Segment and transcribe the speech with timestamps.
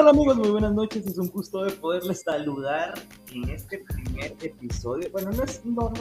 [0.00, 0.38] tal amigos?
[0.38, 2.94] Muy buenas noches, es un gusto de poderles saludar
[3.34, 5.10] en este primer episodio.
[5.12, 5.92] Bueno, no es no,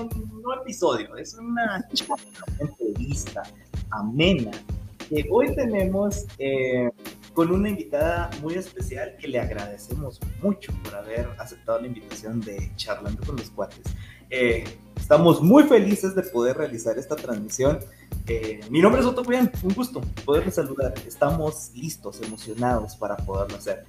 [0.61, 1.85] episodio, es una
[2.61, 3.43] entrevista
[3.89, 4.51] amena
[5.29, 6.89] hoy tenemos eh,
[7.33, 12.71] con una invitada muy especial que le agradecemos mucho por haber aceptado la invitación de
[12.75, 13.83] Charlando con los Cuates.
[14.29, 14.63] Eh,
[15.09, 17.79] estamos muy felices de poder realizar esta transmisión.
[18.27, 20.93] Eh, mi nombre es Otto Cuyan, un gusto poderles saludar.
[21.07, 23.85] Estamos listos, emocionados para poderlo hacer.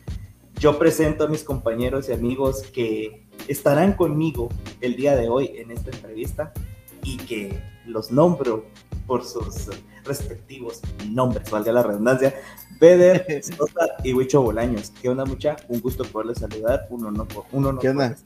[0.58, 4.48] Yo presento a mis compañeros y amigos que estarán conmigo
[4.80, 6.54] el día de hoy en esta entrevista
[7.02, 8.64] y que los nombro
[9.06, 9.68] por sus
[10.06, 12.34] respectivos nombres, valga la redundancia.
[12.80, 14.90] Beder, Sosa y Huicho Bolaños.
[15.02, 15.56] ¿Qué onda, mucha?
[15.68, 16.86] Un gusto poderles saludar.
[16.88, 17.78] Uno no, uno no.
[17.78, 18.16] ¿Qué onda?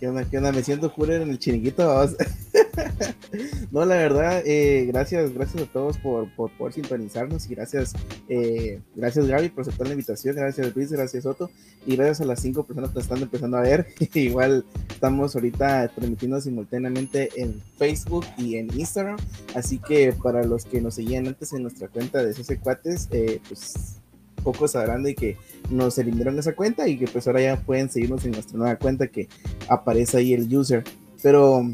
[0.00, 0.24] ¿Qué onda?
[0.24, 0.50] ¿Qué onda?
[0.50, 1.84] Me siento cooler en el chiringuito.
[3.70, 7.92] no, la verdad, eh, gracias, gracias a todos por, por, por sintonizarnos y gracias,
[8.30, 11.50] eh, gracias Gaby por aceptar la invitación, gracias Luis, gracias Otto
[11.86, 13.88] y gracias a las cinco personas que están empezando a ver.
[14.14, 19.18] Igual estamos ahorita transmitiendo simultáneamente en Facebook y en Instagram,
[19.54, 23.38] así que para los que nos seguían antes en nuestra cuenta de CC Cuates, eh,
[23.46, 23.99] pues
[24.40, 25.36] pocos sabrán de que
[25.70, 29.08] nos eliminaron esa cuenta y que pues ahora ya pueden seguirnos en nuestra nueva cuenta
[29.08, 29.28] que
[29.68, 30.84] aparece ahí el user.
[31.22, 31.64] Pero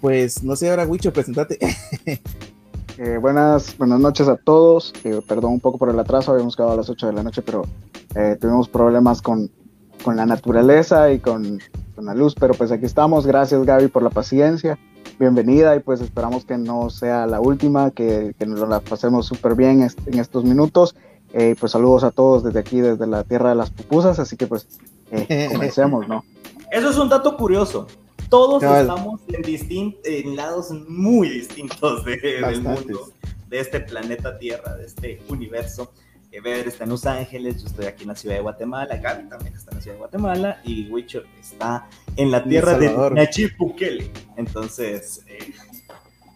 [0.00, 1.58] pues no sé, ahora Wicho, presentate.
[2.98, 4.94] Eh, buenas, buenas noches a todos.
[5.04, 7.42] Eh, perdón un poco por el atraso, habíamos quedado a las 8 de la noche,
[7.42, 7.66] pero
[8.14, 9.50] eh, tuvimos problemas con,
[10.02, 11.60] con, la naturaleza y con,
[11.94, 13.26] con, la luz, pero pues aquí estamos.
[13.26, 14.78] Gracias Gaby por la paciencia.
[15.18, 19.56] Bienvenida y pues esperamos que no sea la última, que, que nos la pasemos súper
[19.56, 20.96] bien en estos minutos
[21.32, 24.46] eh, pues saludos a todos desde aquí, desde la tierra de las pupusas, así que
[24.46, 24.66] pues
[25.10, 26.24] eh, comencemos, ¿no?
[26.70, 27.86] Eso es un dato curioso.
[28.28, 33.12] Todos estamos en, en lados muy distintos del mundo,
[33.48, 35.92] de este planeta Tierra, de este universo.
[36.32, 39.28] Eh, Ver está en Los Ángeles, yo estoy aquí en la ciudad de Guatemala, Gaby
[39.28, 43.56] también está en la ciudad de Guatemala y Wicho está en la tierra de Nachib
[43.56, 44.10] Bukele.
[44.36, 45.24] Entonces,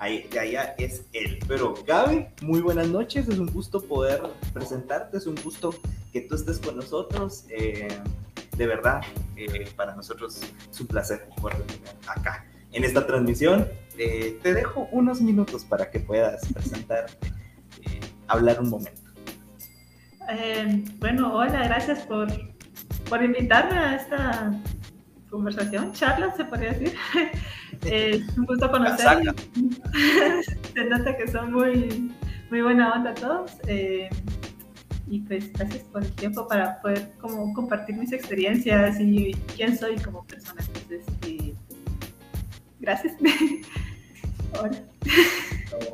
[0.00, 1.38] ahí, allá es él.
[1.46, 4.20] Pero Gaby, muy buenas noches, es un gusto poder
[4.52, 5.74] presentarte, es un gusto
[6.12, 7.44] que tú estés con nosotros.
[7.50, 7.86] Eh,
[8.56, 9.02] de verdad,
[9.36, 10.40] eh, para nosotros
[10.70, 11.28] es un placer
[12.06, 13.68] acá en esta transmisión.
[13.96, 17.32] Eh, te dejo unos minutos para que puedas presentarte,
[18.26, 19.00] hablar un momento.
[20.98, 22.28] bueno, hola, gracias por,
[23.08, 24.62] por invitarme a esta
[25.30, 26.94] conversación, charla, se podría decir.
[28.36, 29.34] un gusto conocer.
[30.74, 32.12] se nota que son muy,
[32.50, 33.52] muy buena onda todos.
[33.66, 34.10] Eh,
[35.08, 39.96] y pues gracias por el tiempo para poder como compartir mis experiencias y quién soy
[39.96, 40.62] como persona.
[40.66, 41.54] Entonces, eh,
[42.78, 43.14] gracias.
[44.60, 44.82] Hola.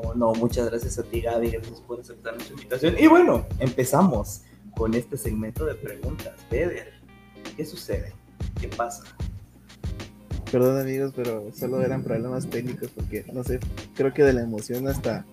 [0.02, 2.94] No, no, muchas gracias a ti, Gaby, gracias por aceptar nuestra invitación.
[2.98, 4.42] Y bueno, empezamos
[4.76, 6.34] con este segmento de preguntas.
[6.50, 6.92] Beder,
[7.56, 8.12] ¿qué sucede?
[8.60, 9.04] ¿Qué pasa?
[10.50, 13.58] Perdón amigos, pero solo eran problemas técnicos porque, no sé,
[13.94, 15.24] creo que de la emoción hasta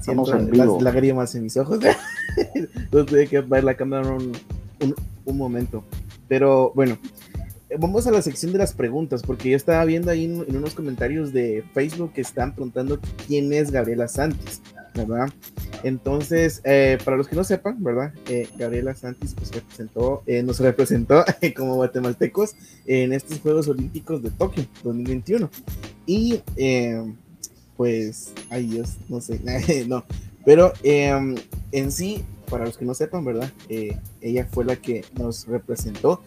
[0.00, 1.80] siento las lágrimas en mis ojos.
[2.54, 4.32] Entonces tuve que ver la cámara un,
[5.24, 5.84] un, momento.
[6.28, 6.98] Pero bueno,
[7.78, 11.32] vamos a la sección de las preguntas, porque yo estaba viendo ahí en, unos comentarios
[11.32, 14.62] de Facebook que están preguntando quién es Gabriela Santis,
[14.94, 15.28] ¿verdad?
[15.82, 18.12] Entonces, eh, para los que no sepan, ¿verdad?
[18.28, 21.24] Eh, Gabriela Santis pues, representó, eh, nos representó
[21.56, 22.54] como guatemaltecos
[22.86, 25.50] en estos Juegos Olímpicos de Tokio 2021.
[26.06, 26.42] Y
[27.76, 29.40] pues, ay Dios, no sé,
[29.88, 30.04] no.
[30.44, 31.36] Pero em,
[31.72, 33.50] en sí, para los que no sepan, ¿verdad?
[34.20, 36.22] ella fue la que nos representó.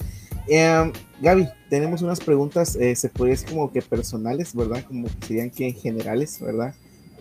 [0.48, 0.92] Em,
[1.22, 4.84] Gaby, tenemos unas preguntas, se puede decir como que personales, ¿verdad?
[4.88, 6.74] Como que serían que generales, ¿verdad?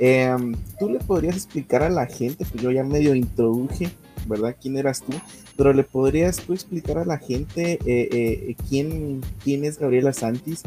[0.04, 3.88] Em, ¿Tú le podrías explicar a la gente, pues yo ya medio introduje,
[4.26, 4.56] ¿verdad?
[4.60, 5.12] ¿Quién eras tú?
[5.56, 10.62] Pero le podrías tú explicar a la gente eh, eh, quién, es Gabriela Santis,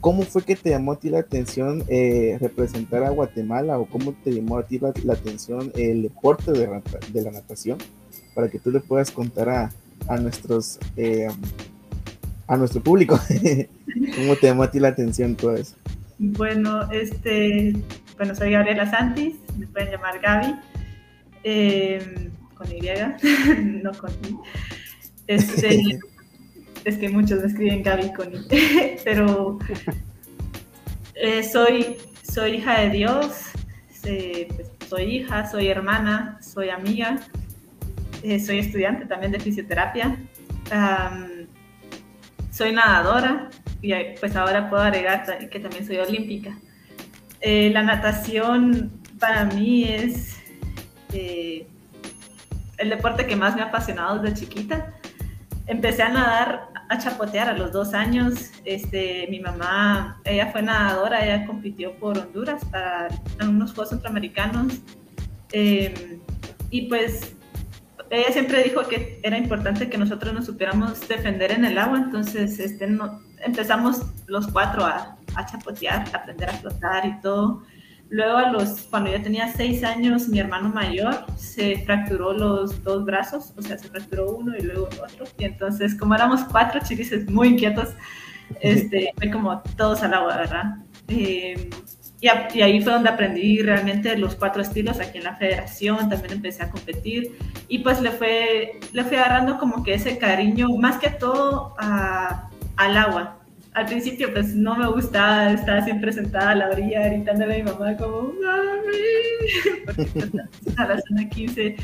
[0.00, 4.14] cómo fue que te llamó a ti la atención eh, representar a Guatemala o cómo
[4.24, 7.76] te llamó a ti la, atención el deporte de, la natación,
[8.34, 9.72] para que tú le puedas contar a,
[10.08, 10.78] a nuestros
[12.46, 13.20] a nuestro público
[14.16, 15.76] cómo te llamó a ti la atención todo eso.
[16.22, 17.74] Bueno, este,
[18.20, 20.54] bueno, soy Gabriela Santis, me pueden llamar Gaby,
[21.42, 22.82] em, con Y,
[23.82, 24.36] no con I.
[25.26, 25.98] Este,
[26.84, 28.46] es que muchos me escriben Gaby con I,
[29.04, 29.58] pero
[31.14, 33.52] eh, soy, soy hija de Dios,
[34.02, 37.20] pues, soy hija, soy hermana, soy amiga,
[38.22, 40.18] eh, soy estudiante también de fisioterapia,
[42.50, 43.48] soy nadadora
[43.80, 46.54] y pues ahora puedo agregar que también soy olímpica.
[47.40, 50.38] Eh, la natación para mí es
[51.12, 51.66] eh,
[52.78, 54.94] el deporte que más me ha apasionado desde chiquita.
[55.66, 58.50] empecé a nadar, a chapotear a los dos años.
[58.64, 63.08] Este, mi mamá, ella fue nadadora, ella compitió por Honduras para
[63.40, 64.80] unos Juegos Centroamericanos.
[65.52, 66.20] Em,
[66.70, 67.34] y pues
[68.10, 72.58] ella siempre dijo que era importante que nosotros nos supiéramos defender en el agua, entonces
[72.58, 72.88] este,
[73.44, 77.62] empezamos los cuatro a, a chapotear, a aprender a flotar y todo.
[78.10, 83.04] Luego, a los, cuando yo tenía seis años, mi hermano mayor se fracturó los dos
[83.04, 85.26] brazos, o sea, se fracturó uno y luego el otro.
[85.38, 87.90] Y entonces, como éramos cuatro chirices muy inquietos,
[88.60, 90.64] este, fue como todos al agua, ¿verdad?
[91.06, 91.70] Eh,
[92.20, 96.32] y, y, ahí fue donde aprendí realmente los cuatro estilos aquí en la federación, también
[96.32, 97.38] empecé a competir
[97.68, 102.50] y pues le fue, le fui agarrando como que ese cariño, más que todo a,
[102.76, 103.39] al agua,
[103.74, 107.70] al principio pues no me gustaba, estaba siempre sentada a la orilla gritándole a mi
[107.70, 109.84] mamá como ¡Mami!
[109.86, 110.06] Porque
[110.76, 111.76] a la zona 15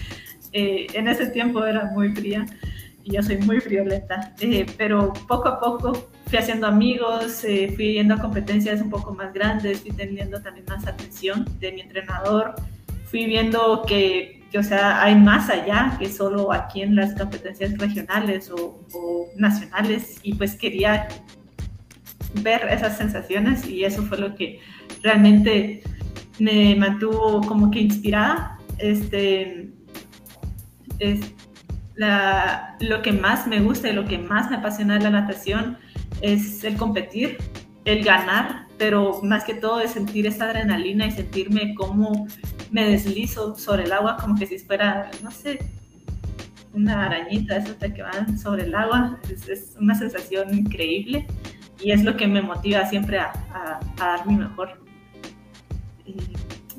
[0.52, 2.44] eh, en ese tiempo era muy fría
[3.04, 7.94] y yo soy muy friolenta, eh, pero poco a poco fui haciendo amigos, eh, fui
[7.94, 12.54] yendo a competencias un poco más grandes, fui teniendo también más atención de mi entrenador,
[13.04, 17.78] fui viendo que, que o sea, hay más allá que solo aquí en las competencias
[17.78, 21.06] regionales o, o nacionales y pues quería
[22.42, 24.60] ver esas sensaciones y eso fue lo que
[25.02, 25.82] realmente
[26.38, 28.58] me mantuvo como que inspirada.
[28.78, 29.70] Este,
[30.98, 31.20] es
[31.94, 35.78] la, lo que más me gusta y lo que más me apasiona de la natación
[36.20, 37.38] es el competir,
[37.84, 42.26] el ganar, pero más que todo es sentir esa adrenalina y sentirme como
[42.70, 45.58] me deslizo sobre el agua como que si fuera, no sé,
[46.74, 49.18] una arañita, eso que van sobre el agua.
[49.30, 51.26] Es una sensación increíble
[51.80, 53.32] y es lo que me motiva siempre a,
[53.96, 54.70] dar mi mejor.
[56.04, 56.16] Y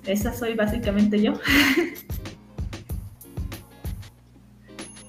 [0.05, 1.33] esa soy básicamente yo.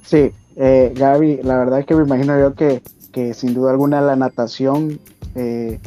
[0.04, 2.80] Sí, eh, Gaby, la verdad es que me imagino yo que,
[3.12, 4.98] que sin duda alguna la natación
[5.34, 5.78] eh,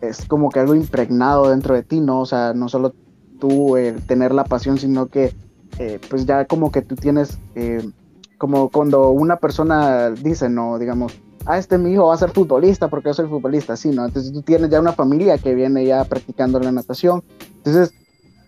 [0.00, 2.20] es como que algo impregnado dentro de ti, ¿no?
[2.22, 2.92] O sea, no solo
[3.38, 5.32] tú el tener la pasión, sino que
[5.78, 7.88] eh, pues ya como que tú tienes, eh,
[8.36, 11.14] como cuando una persona dice, no, digamos,
[11.48, 14.04] ah, este mi hijo va a ser futbolista porque yo soy futbolista, sí, ¿no?
[14.04, 17.24] Entonces tú tienes ya una familia que viene ya practicando la natación.
[17.56, 17.94] Entonces,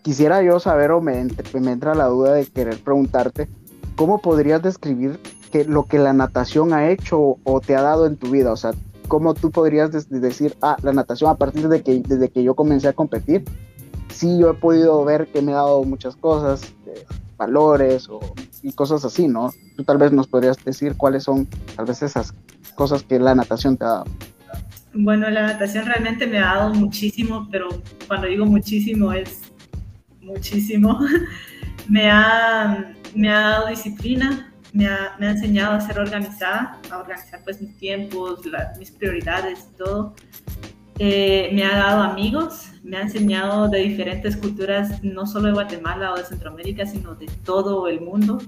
[0.02, 1.26] quisiera yo saber o me,
[1.60, 3.48] me entra la duda de querer preguntarte,
[3.96, 5.18] ¿cómo podrías describir
[5.50, 8.52] que lo que la natación ha hecho o te ha dado en tu vida?
[8.52, 8.72] O sea,
[9.08, 12.88] ¿cómo tú podrías decir, ah, la natación a partir de que, desde que yo comencé
[12.88, 13.44] a competir,
[14.12, 17.06] sí yo he podido ver que me ha dado muchas cosas, eh,
[17.38, 18.20] valores o,
[18.62, 19.54] y cosas así, ¿no?
[19.76, 22.34] Tú tal vez nos podrías decir cuáles son tal vez esas
[22.80, 24.04] cosas que la natación te ha dado?
[24.94, 27.68] Bueno, la natación realmente me ha dado muchísimo, pero
[28.08, 29.42] cuando digo muchísimo es
[30.22, 30.98] muchísimo.
[31.90, 36.96] me, ha, me ha dado disciplina, me ha, me ha, enseñado a ser organizada, a
[36.96, 38.40] organizar pues mis tiempos,
[38.78, 40.14] mis prioridades todo.
[40.98, 46.14] Eh, me ha dado amigos, me ha enseñado de diferentes culturas, no solo de Guatemala
[46.14, 48.38] o de Centroamérica, sino de todo el mundo.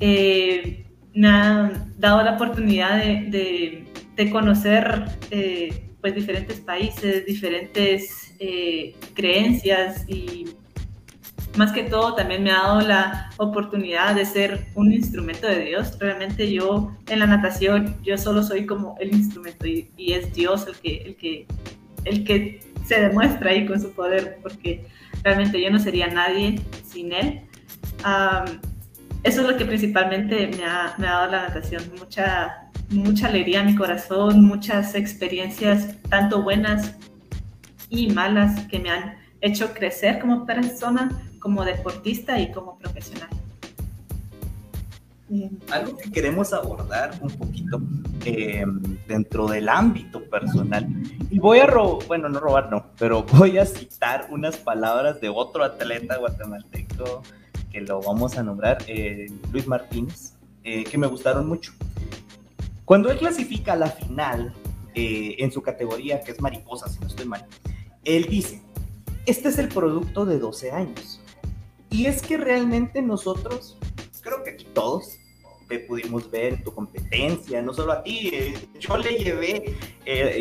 [0.00, 0.84] Eh,
[1.14, 3.84] me ha dado la oportunidad de,
[4.16, 10.46] de, conocer eh, pues diferentes países, diferentes eh, creencias y
[11.56, 15.98] más que todo también me ha dado la oportunidad de ser un instrumento de Dios.
[15.98, 20.76] Realmente yo en la natación yo solo soy como el instrumento y, es Dios el
[20.76, 21.46] que, el, que,
[22.04, 24.86] el que se demuestra ahí con su poder porque
[25.24, 27.42] realmente yo no sería nadie sin Él
[29.22, 33.74] eso es lo que principalmente me ha, dado la natación, mucha, mucha alegría en mi
[33.74, 36.94] corazón, muchas experiencias, tanto buenas
[37.88, 41.10] y malas, que me han hecho crecer como persona,
[41.40, 43.28] como deportista y como profesional.
[45.70, 47.82] Algo que queremos abordar un poquito
[48.24, 48.64] eh,
[49.06, 50.86] dentro del ámbito personal.
[51.30, 55.28] Y voy a robar, bueno, no robar, no, pero voy a citar unas palabras de
[55.28, 57.22] otro atleta guatemalteco
[57.78, 61.72] que lo vamos a nombrar, eh, Luis Martínez, eh, que me gustaron mucho.
[62.84, 64.52] Cuando él clasifica a la final
[64.94, 67.46] eh, en su categoría, que es mariposa, si no estoy mal,
[68.04, 68.62] él dice,
[69.26, 71.20] este es el producto de 12 años.
[71.90, 73.78] Y es que realmente nosotros,
[74.22, 75.18] creo que aquí todos,
[75.68, 78.32] te pudimos ver tu competencia, no solo a ti,
[78.80, 79.76] yo le llevé,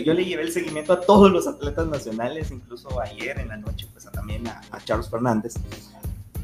[0.06, 3.88] yo le llevé el seguimiento a todos los atletas nacionales, incluso ayer en la noche,
[3.91, 5.56] pues también a, a Charles Fernández.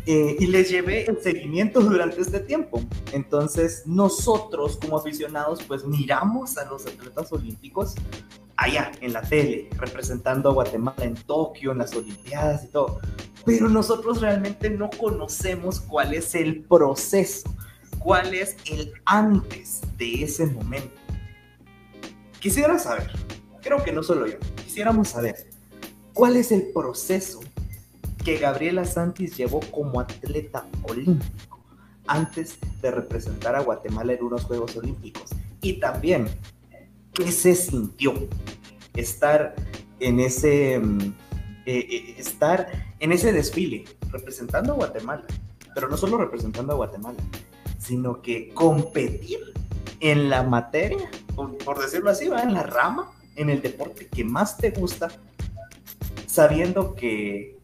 [0.06, 2.82] Eh, y les llevé el seguimiento durante este tiempo.
[3.14, 7.96] Entonces, nosotros como aficionados, pues miramos a los atletas olímpicos
[8.58, 13.00] allá en la tele, representando a Guatemala en Tokio, en las Olimpiadas y todo.
[13.46, 17.54] Pero nosotros realmente no conocemos cuál es el proceso,
[18.00, 20.94] cuál es el antes de ese momento.
[22.40, 23.10] Quisiera saber,
[23.62, 25.50] creo que no solo yo, quisiéramos saber
[26.14, 27.40] cuál es el proceso
[28.24, 31.60] que Gabriela Santis llevó como atleta olímpico
[32.08, 35.30] antes de representar a Guatemala en unos Juegos Olímpicos.
[35.62, 36.28] Y también,
[37.14, 38.14] ¿qué se sintió
[38.96, 39.56] estar
[40.00, 41.00] en ese, mm,
[41.66, 42.68] eh, eh, estar
[43.00, 45.24] en ese desfile representando a Guatemala?
[45.74, 47.20] Pero no solo representando a Guatemala,
[47.78, 49.40] sino que competir
[50.00, 52.44] en la materia, por, decirlo así, ¿va?
[52.44, 55.10] en la rama, en el deporte que más te gusta,
[56.28, 57.63] sabiendo que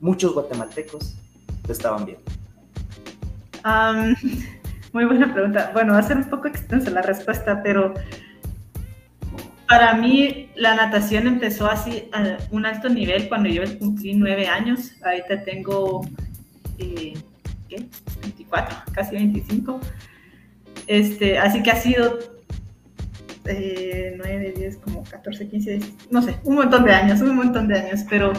[0.00, 1.16] muchos guatemaltecos
[1.66, 2.24] te estaban viendo.
[4.92, 5.70] muy buena pregunta.
[5.72, 7.94] Bueno, va a ser un poco extensa la respuesta, pero
[9.68, 14.92] para mí la natación empezó así a un alto nivel cuando yo cumplí nueve años.
[15.04, 16.06] Ahorita tengo,
[16.78, 17.14] eh,
[17.68, 17.86] ¿qué?
[18.22, 19.80] 24, casi 25.
[20.86, 22.18] Este, así que ha sido
[23.46, 27.78] eh, 9, 10, como 14, 15, no sé, un montón de años, un montón de
[27.78, 28.32] años, pero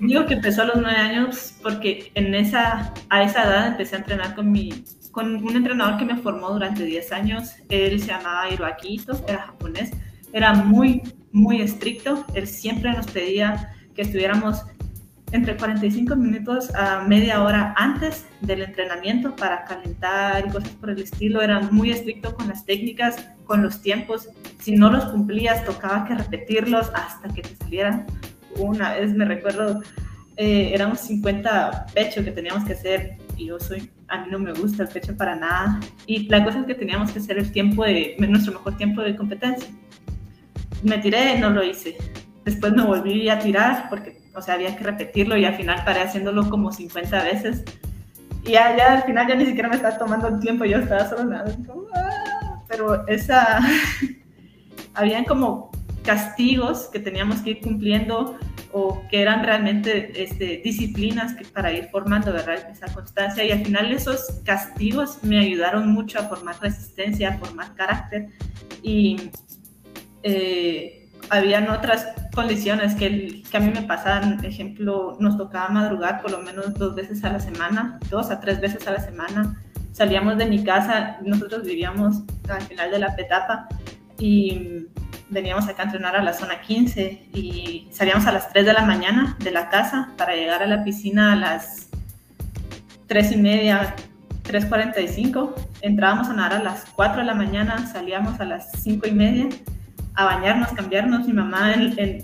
[0.00, 3.98] digo que empezó a los 9 años porque en esa, a esa edad empecé a
[3.98, 8.50] entrenar con, mi, con un entrenador que me formó durante 10 años, él se llamaba
[8.50, 9.90] Hiroaki era japonés,
[10.32, 14.64] era muy, muy estricto, él siempre nos pedía que estuviéramos
[15.32, 21.00] entre 45 minutos a media hora antes del entrenamiento para calentar y cosas por el
[21.00, 21.42] estilo.
[21.42, 24.28] Era muy estricto con las técnicas, con los tiempos.
[24.60, 28.06] Si no los cumplías, tocaba que repetirlos hasta que te salieran.
[28.56, 29.82] Una vez me recuerdo,
[30.36, 34.52] eh, éramos 50 pechos que teníamos que hacer y yo soy, a mí no me
[34.52, 35.80] gusta el pecho para nada.
[36.06, 39.16] Y la cosa es que teníamos que hacer el tiempo de, nuestro mejor tiempo de
[39.16, 39.68] competencia.
[40.82, 41.96] Me tiré, no lo hice.
[42.44, 46.00] Después me volví a tirar porque o sea, había que repetirlo y al final paré
[46.00, 47.64] haciéndolo como 50 veces.
[48.44, 51.08] Y ya, ya al final ya ni siquiera me estaba tomando el tiempo, yo estaba
[51.08, 51.52] solo nada.
[51.94, 53.58] Ah", pero esa,
[54.94, 55.70] habían como
[56.08, 58.38] castigos que teníamos que ir cumpliendo
[58.72, 63.44] o que eran realmente este, disciplinas que, para ir formando esa constancia.
[63.44, 68.28] Y al final esos castigos me ayudaron mucho a formar resistencia, a formar carácter.
[68.82, 69.30] Y
[70.22, 76.30] eh, habían otras condiciones que, que, a mí me pasaban, ejemplo, nos tocaba madrugar por
[76.30, 79.62] lo menos dos veces a la semana, dos a tres veces a la semana.
[79.92, 83.68] Salíamos de mi casa, nosotros vivíamos al final de la petapa
[84.18, 84.86] y
[85.30, 88.82] veníamos acá a entrenar a la zona 15 y salíamos a las 3 de la
[88.82, 91.88] mañana de la casa para llegar a la piscina a las
[93.06, 93.94] 3 y media,
[94.44, 95.54] 3.45.
[95.82, 99.48] Entrábamos a nadar a las 4 de la mañana, salíamos a las 5 y media
[100.18, 101.26] a bañarnos, cambiarnos.
[101.28, 101.74] Mi mamá,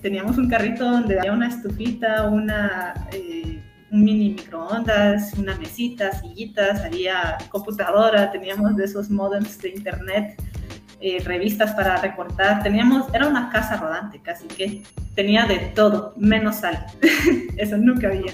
[0.03, 6.85] teníamos un carrito donde había una estufita, una, eh, un mini microondas, una mesita, sillitas,
[6.85, 10.43] había computadora, teníamos de esos modems de internet,
[11.01, 12.63] eh, revistas para recortar.
[12.63, 14.83] Teníamos, era una casa rodante casi que
[15.15, 16.87] tenía de todo, menos sal.
[17.57, 18.33] Eso nunca había.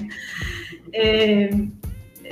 [0.93, 1.69] Eh,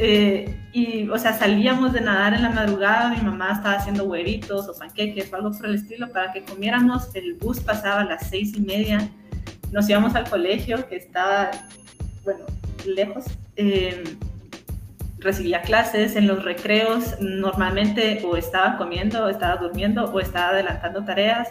[0.01, 4.69] eh, y, o sea, salíamos de nadar en la madrugada, mi mamá estaba haciendo huevitos
[4.69, 7.15] o panqueques o algo por el estilo para que comiéramos.
[7.15, 9.09] El bus pasaba a las seis y media.
[9.73, 11.51] Nos íbamos al colegio que estaba,
[12.23, 12.45] bueno,
[12.87, 13.25] lejos.
[13.57, 14.05] Eh,
[15.19, 17.21] recibía clases en los recreos.
[17.21, 21.49] Normalmente o estaba comiendo, o estaba durmiendo, o estaba adelantando tareas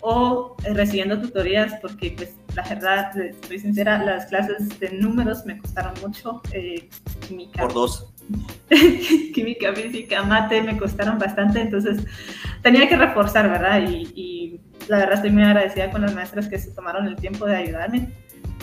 [0.00, 5.58] o eh, recibiendo tutorías porque pues la verdad, estoy sincera, las clases de números me
[5.58, 6.88] costaron mucho, eh,
[7.26, 7.62] química.
[7.62, 8.12] Por dos.
[9.34, 12.04] química, física, mate me costaron bastante, entonces
[12.62, 13.88] tenía que reforzar, ¿verdad?
[13.88, 17.56] Y, la verdad estoy muy agradecida con las maestras que se tomaron el tiempo de
[17.56, 18.08] ayudarme.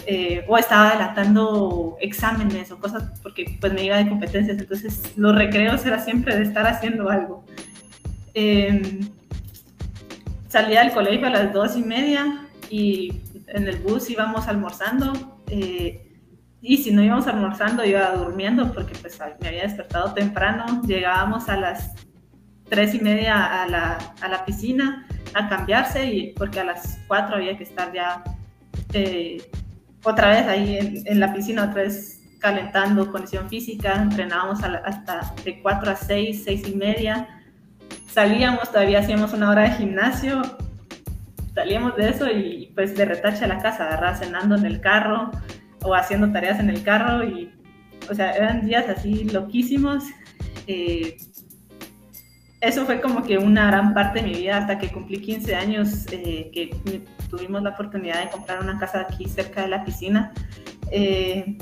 [0.07, 5.35] Eh, o estaba adelantando exámenes o cosas porque pues me iba de competencias, entonces los
[5.35, 7.43] recreos era siempre de estar haciendo algo.
[8.33, 8.99] Eh,
[10.47, 15.39] salía del colegio a las dos y media y en el bus íbamos almorzando.
[15.47, 16.01] Eh,
[16.61, 20.81] y si no íbamos almorzando, iba durmiendo porque pues me había despertado temprano.
[20.85, 21.93] Llegábamos a las
[22.69, 27.35] tres y media a la, a la piscina a cambiarse y porque a las cuatro
[27.35, 28.23] había que estar ya
[28.93, 29.37] eh,
[30.05, 34.01] otra vez ahí en, en, la piscina, otra vez calentando condición física.
[34.01, 37.27] Entrenábamos hasta de cuatro a seis, seis y media
[38.15, 40.41] salíamos, todavía hacíamos una hora de gimnasio,
[41.53, 44.17] salíamos de eso y pues de retache a la casa, ¿verdad?
[44.17, 45.31] Cenando en el carro
[45.83, 47.51] o haciendo tareas en el carro y,
[48.09, 50.05] o sea, eran días así loquísimos.
[50.65, 51.17] Eh,
[52.67, 56.05] eso fue como que una gran parte de mi vida hasta que cumplí 15 años,
[56.11, 60.31] eh, que tuvimos la oportunidad de comprar una casa aquí cerca de la piscina.
[60.91, 61.57] Eh,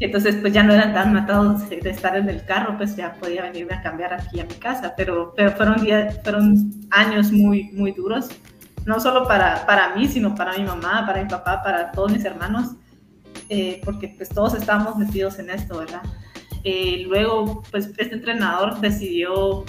[0.00, 3.42] Entonces, pues ya no eran tan matados de estar en el carro, pues ya podía
[3.42, 7.90] venirme a cambiar aquí a mi casa, pero, pero fueron, días, fueron años muy, muy
[7.92, 8.28] duros,
[8.86, 12.24] no solo para, para mí, sino para mi mamá, para mi papá, para todos mis
[12.24, 12.76] hermanos,
[13.48, 16.02] eh, porque pues todos estábamos metidos en esto, ¿verdad?
[16.62, 19.64] Eh, luego, pues este entrenador decidió,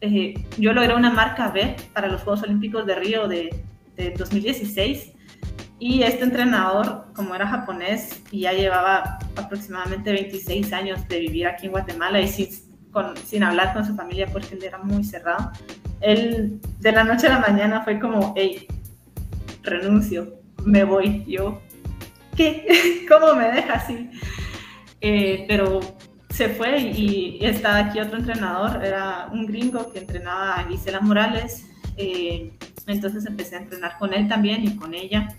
[0.00, 3.64] eh, yo logré una marca B para los Juegos Olímpicos de Río de,
[3.96, 5.12] de 2016
[5.78, 11.66] y este entrenador, como era japonés y ya llevaba aproximadamente 26 años de vivir aquí
[11.66, 12.48] en Guatemala y sin,
[13.24, 15.52] sin hablar con su familia porque él era muy cerrado,
[16.00, 18.66] él de la noche a la mañana fue como, hey,
[19.62, 21.24] renuncio, me voy.
[21.26, 21.60] Yo,
[22.36, 23.04] ¿qué?
[23.08, 24.10] ¿Cómo me deja así?
[25.00, 25.80] Eh, pero
[26.36, 31.66] se fue y, estaba aquí otro entrenador, era un gringo que entrenaba a Gisela Morales.
[31.96, 32.52] Eh,
[32.86, 35.34] entonces empecé a entrenar con él también y con ella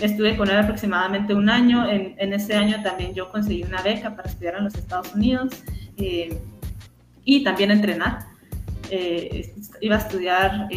[0.00, 1.88] estuve con él aproximadamente un año.
[1.88, 5.54] En, ese año también yo conseguí una beca para estudiar en los Estados Unidos
[5.96, 6.38] eh,
[7.24, 8.26] y también entrenar.
[8.90, 10.68] Eh, iba a estudiar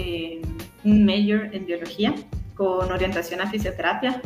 [0.86, 2.16] un major en biología
[2.56, 4.22] con orientación a fisioterapia.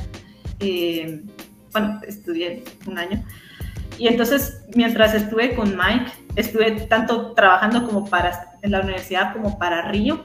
[1.72, 3.24] bueno, estudié un año.
[4.04, 9.58] Y entonces, mientras estuve con Mike, estuve tanto trabajando como para en la universidad como
[9.58, 10.22] para Río,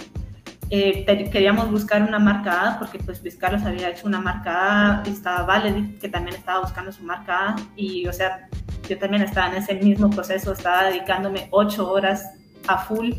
[0.68, 5.02] eh, queríamos buscar una marca A porque pues Luis Carlos había hecho una marca A
[5.04, 8.48] estaba Valerie que también estaba buscando su marca A y o sea
[8.88, 12.32] yo también estaba en ese mismo proceso estaba dedicándome ocho horas
[12.66, 13.12] a full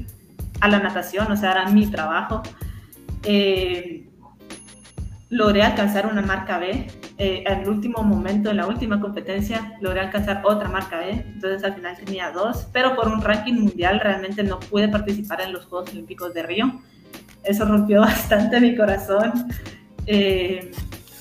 [0.60, 2.44] a la natación o sea era mi trabajo.
[3.24, 4.10] Eh,
[5.30, 10.00] logré alcanzar una marca B eh, en el último momento en la última competencia logré
[10.00, 14.42] alcanzar otra marca B entonces al final tenía dos pero por un ranking mundial realmente
[14.44, 16.82] no pude participar en los Juegos Olímpicos de Río
[17.44, 19.48] eso rompió bastante mi corazón.
[20.06, 20.72] Eh,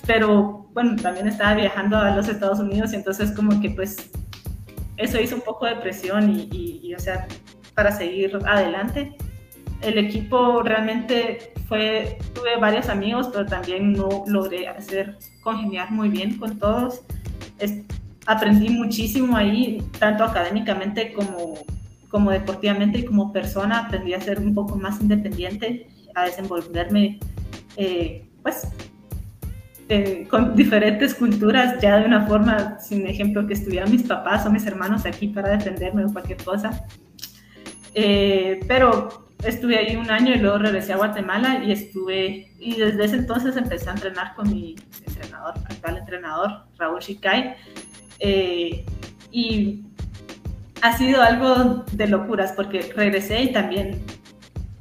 [0.06, 4.10] pero bueno, también estaba viajando a los Estados Unidos y entonces como que pues
[4.96, 7.26] eso hizo un poco de presión y, o sea,
[7.74, 9.16] para seguir adelante.
[9.82, 16.36] El equipo realmente fue, tuve varios amigos, pero también no logré hacer congeniar muy bien
[16.38, 17.02] con todos.
[18.26, 21.54] aprendí muchísimo ahí, tanto académicamente como,
[22.08, 23.86] como deportivamente y como persona.
[23.86, 27.20] Aprendí a ser un poco más independiente a desenvolverme,
[27.76, 28.68] eh, pues,
[30.28, 34.66] con diferentes culturas, ya de una forma, sin ejemplo, que estuvieran mis papás o mis
[34.66, 36.84] hermanos aquí para defenderme o cualquier cosa.
[37.94, 43.04] Eh, pero estuve ahí un año y luego regresé a Guatemala y estuve, y desde
[43.04, 47.56] ese entonces empecé a entrenar con mi entrenador, actual entrenador, Raúl Shikai.
[48.18, 48.84] Eh,
[49.30, 49.84] y
[50.82, 54.02] ha sido algo de locuras porque regresé y también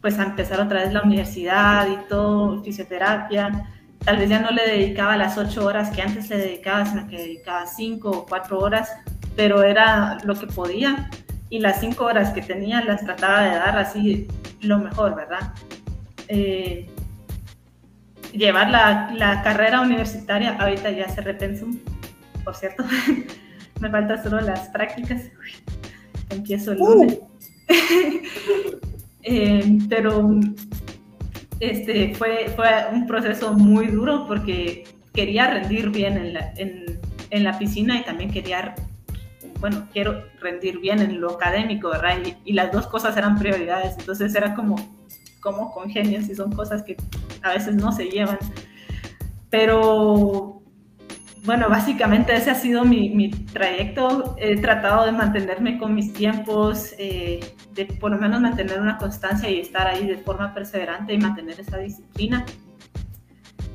[0.01, 3.69] pues a empezar otra vez la universidad y todo, fisioterapia.
[4.03, 7.17] Tal vez ya no le dedicaba las ocho horas que antes le dedicaba, sino que
[7.17, 8.89] dedicaba cinco o cuatro horas,
[9.35, 11.09] pero era lo que podía
[11.49, 14.27] y las cinco horas que tenía las trataba de dar así
[14.61, 15.53] lo mejor, ¿verdad?
[16.27, 16.87] Eh,
[18.33, 21.67] llevar la, la, carrera universitaria, ahorita ya se repensó,
[22.43, 22.83] por cierto,
[23.79, 25.23] me faltan solo las prácticas,
[26.29, 27.19] empiezo el lunes.
[29.29, 30.39] Eh, pero
[31.59, 36.97] este, fue, fue un proceso muy duro porque quería rendir bien en la, en,
[37.31, 38.73] en la piscina y también quería,
[39.59, 42.17] bueno, quiero rendir bien en lo académico, ¿verdad?
[42.45, 44.75] Y, las dos cosas eran prioridades, entonces era como,
[45.39, 46.97] como congenios y son cosas que
[47.41, 48.37] a veces no se llevan.
[49.49, 50.61] Pero
[51.45, 54.35] bueno, básicamente ese ha sido mi, mi, trayecto.
[54.37, 57.39] He tratado de mantenerme con mis tiempos, eh,
[57.73, 61.59] de por lo menos mantener una constancia y estar ahí de forma perseverante y mantener
[61.59, 62.45] esa disciplina.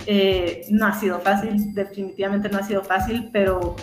[0.07, 3.77] Eh, no ha sido fácil, definitivamente no ha sido fácil, pero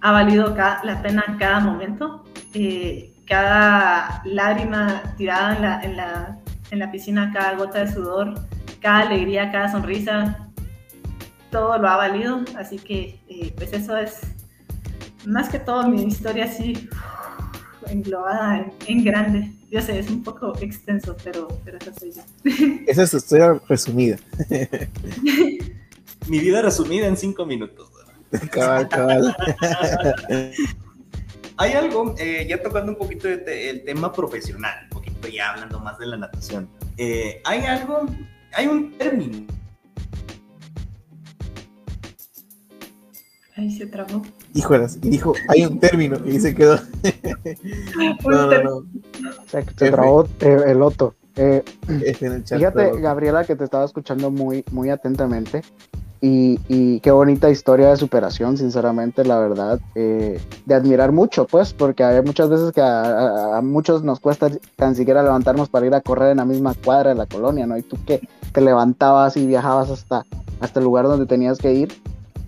[0.00, 2.24] ha valido la pena cada momento.
[2.54, 6.38] Eh, cada lágrima tirada en la, en, la,
[6.72, 8.34] en la piscina, cada gota de sudor,
[8.80, 10.48] cada alegría, cada sonrisa,
[11.50, 14.20] todo lo ha valido, así que eh, pues eso es
[15.26, 16.88] más que todo mi historia así
[17.86, 19.52] englobada en, grande.
[19.70, 22.22] Yo sé, es un poco extenso, pero, pero eso soy yo.
[22.86, 24.16] Esa es tu historia resumida.
[26.28, 27.90] mi vida resumida en cinco minutos.
[28.50, 29.36] Cabal, cabal.
[31.56, 35.98] Hay algo, eh, ya tocando un poquito el tema profesional, un poquito ya hablando más
[35.98, 36.68] de la natación.
[36.96, 38.06] Eh, hay algo,
[38.52, 39.46] hay un término
[43.56, 44.22] Ahí se trabó.
[44.54, 46.78] Híjolas, y dijo, hay un término, y se quedó.
[48.24, 48.84] no, no, no.
[49.46, 51.14] Se, trabó eh, el otro.
[51.36, 51.62] Eh,
[52.46, 55.62] fíjate, Gabriela, que te estaba escuchando muy, muy atentamente.
[56.22, 62.04] Y, qué bonita historia de superación, sinceramente, la verdad, eh, de admirar mucho, pues, porque
[62.04, 66.32] hay muchas veces que a, muchos nos cuesta tan siquiera levantarnos para ir a correr
[66.32, 67.78] en la misma cuadra de la colonia, ¿no?
[67.78, 68.20] Y tú que
[68.52, 70.26] te levantabas y viajabas hasta,
[70.60, 72.02] hasta el lugar donde tenías que ir.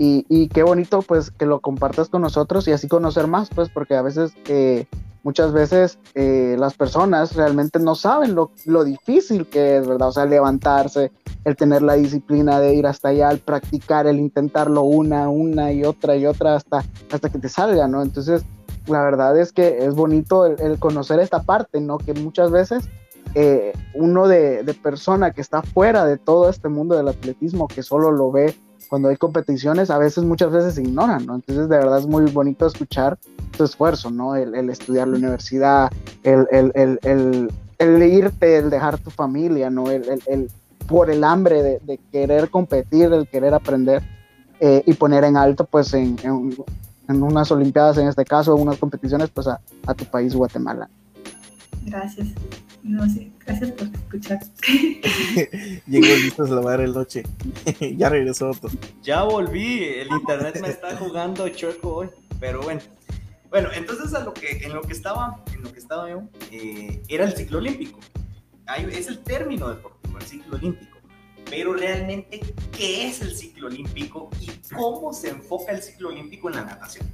[0.04, 3.94] Y, qué bonito, pues, que lo compartas con nosotros y así conocer más, pues, porque
[3.94, 4.86] a veces eh,
[5.22, 10.08] muchas veces eh, las personas realmente no saben lo, lo, difícil que es, ¿verdad?
[10.08, 11.12] O sea, levantarse,
[11.44, 15.84] el tener la disciplina de ir hasta allá, el practicar, el intentarlo una, una y
[15.84, 18.02] otra y otra hasta, hasta que te salga, ¿no?
[18.02, 18.42] Entonces,
[18.88, 21.98] la verdad es que es bonito el, conocer esta parte, ¿no?
[21.98, 22.88] Que muchas veces
[23.36, 28.10] eh, uno de persona que está fuera de todo este mundo del atletismo, que solo
[28.10, 28.56] lo ve
[28.92, 31.36] cuando hay competiciones, a veces, muchas veces se ignoran, ¿no?
[31.36, 33.16] Entonces, de verdad es muy bonito escuchar
[33.56, 34.36] tu esfuerzo, ¿no?
[34.36, 35.90] El, estudiar la universidad,
[36.22, 39.90] el, el, el, el, irte, el dejar tu familia, ¿no?
[39.90, 40.50] El,
[40.86, 44.02] por el hambre de, querer competir, el querer aprender
[44.60, 49.30] eh, y poner en alto, pues, en, en, unas Olimpiadas, en este caso, unas competiciones,
[49.30, 50.90] pues, a, a tu país, Guatemala.
[51.86, 52.28] Gracias.
[52.82, 54.40] No sé, gracias por escuchar.
[55.86, 57.22] Llegó listo a lavar el noche.
[57.96, 58.70] ya regresó otro.
[59.02, 62.08] Ya volví, el internet me está jugando chueco hoy,
[62.40, 62.80] pero bueno.
[63.50, 67.02] Bueno, entonces a lo que, en lo que estaba, en lo que estaba yo, eh,
[67.08, 68.00] era el ciclo olímpico.
[68.90, 70.98] es el término deportivo, el ciclo olímpico.
[71.48, 72.40] Pero realmente,
[72.76, 77.06] ¿qué es el ciclo olímpico y cómo se enfoca el ciclo olímpico en la natación?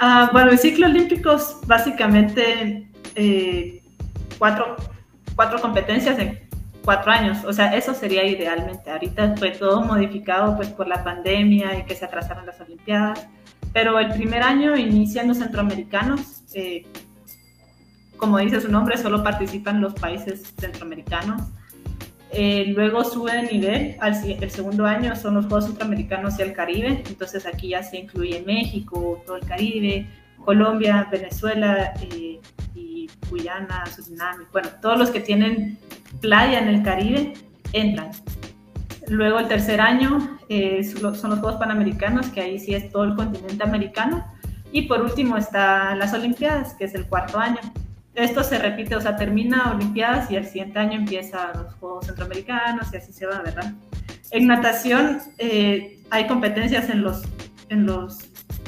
[0.00, 3.82] Ah, bueno, el ciclo olímpico es básicamente eh,
[4.38, 4.76] cuatro,
[5.34, 6.48] cuatro competencias en
[6.84, 7.44] cuatro años.
[7.44, 8.90] O sea, eso sería idealmente.
[8.90, 13.28] Ahorita fue todo modificado pues por la pandemia y que se atrasaron las Olimpiadas.
[13.72, 16.42] Pero el primer año inician los centroamericanos.
[16.54, 16.86] Eh,
[18.16, 21.42] como dice su nombre, solo participan los países centroamericanos.
[22.30, 26.52] Eh, luego sube de nivel, al, el segundo año son los Juegos Centroamericanos y el
[26.52, 30.06] Caribe, entonces aquí ya se incluye México, todo el Caribe,
[30.44, 32.38] Colombia, Venezuela, eh,
[33.30, 35.78] Guyana, Surinam, bueno, todos los que tienen
[36.20, 37.34] playa en el Caribe
[37.72, 38.10] entran.
[39.08, 43.14] Luego el tercer año eh, son los Juegos Panamericanos, que ahí sí es todo el
[43.14, 44.24] continente americano.
[44.70, 47.60] Y por último está las Olimpiadas, que es el cuarto año.
[48.14, 52.92] Esto se repite, o sea, termina Olimpiadas y el siguiente año empieza los Juegos Centroamericanos
[52.92, 53.72] y así se va, ¿verdad?
[54.30, 57.22] En natación eh, hay competencias en los,
[57.70, 58.18] en los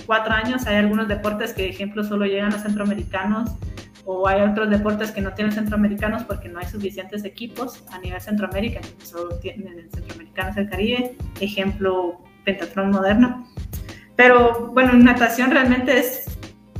[0.07, 0.66] cuatro años.
[0.66, 3.50] Hay algunos deportes que, ejemplo, solo llegan a centroamericanos
[4.12, 8.20] o hay otros deportes que no tienen centroamericanos porque no hay suficientes equipos a nivel
[8.20, 13.46] Centroamérica, solo tienen el centroamericanos el Caribe, ejemplo, pentatlón moderno.
[14.16, 16.25] Pero bueno, en natación realmente es,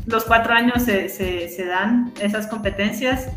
[0.07, 3.29] los cuatro años se, se, dan esas competencias,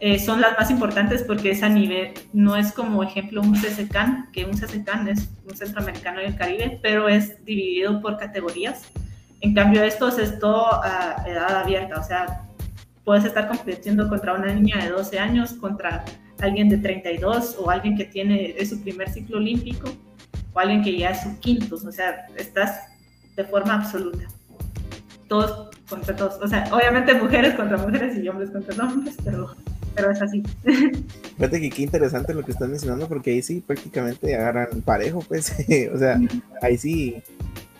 [0.00, 4.30] eh, son las más importantes porque es a nivel, no es como ejemplo un CCCAN,
[4.32, 8.90] que un CCCAN es un centroamericano y el Caribe, pero es dividido por categorías.
[9.42, 12.46] En cambio, estos es todo a edad abierta, o sea,
[13.04, 16.04] puedes estar compitiendo contra una niña de 12 años, contra
[16.40, 19.88] alguien de 32 o alguien que tiene es su primer ciclo olímpico
[20.52, 22.80] o alguien que ya es su quinto, o sea, estás
[23.36, 24.26] de forma absoluta.
[25.28, 29.54] Todos contra todos, o sea, obviamente mujeres contra mujeres y hombres contra hombres, pero,
[29.94, 30.42] pero es así.
[31.36, 35.54] Fíjate que qué interesante lo que estás mencionando porque ahí sí prácticamente agarran parejo, pues,
[35.94, 36.20] o sea,
[36.60, 37.22] ahí sí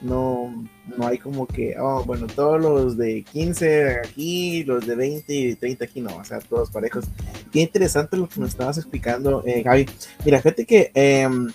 [0.03, 5.35] no, no hay como que, oh, bueno, todos los de 15 aquí, los de 20
[5.35, 7.05] y 30 aquí, no, o sea, todos parejos.
[7.53, 9.87] Qué interesante lo que nos estabas explicando, eh, Gaby.
[10.25, 11.53] Mira, fíjate que em,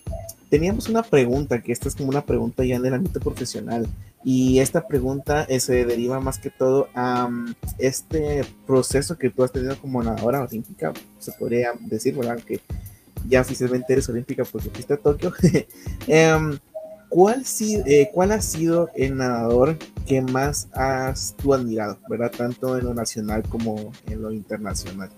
[0.50, 3.88] teníamos una pregunta, que esta es como una pregunta ya en el ámbito profesional,
[4.24, 7.30] y esta pregunta eh, se deriva más que todo a
[7.78, 12.40] este proceso que tú has tenido como nadadora olímpica, se podría decir, ¿verdad?
[12.40, 12.62] Que
[13.28, 15.34] ya oficialmente eres olímpica porque fuiste a Tokio.
[16.08, 16.58] Em,
[17.10, 17.44] ¿Cuál,
[17.86, 22.32] eh, ¿Cuál ha sido el nadador que más has tú admirado, verdad?
[22.32, 25.10] Tanto en lo nacional como en lo internacional.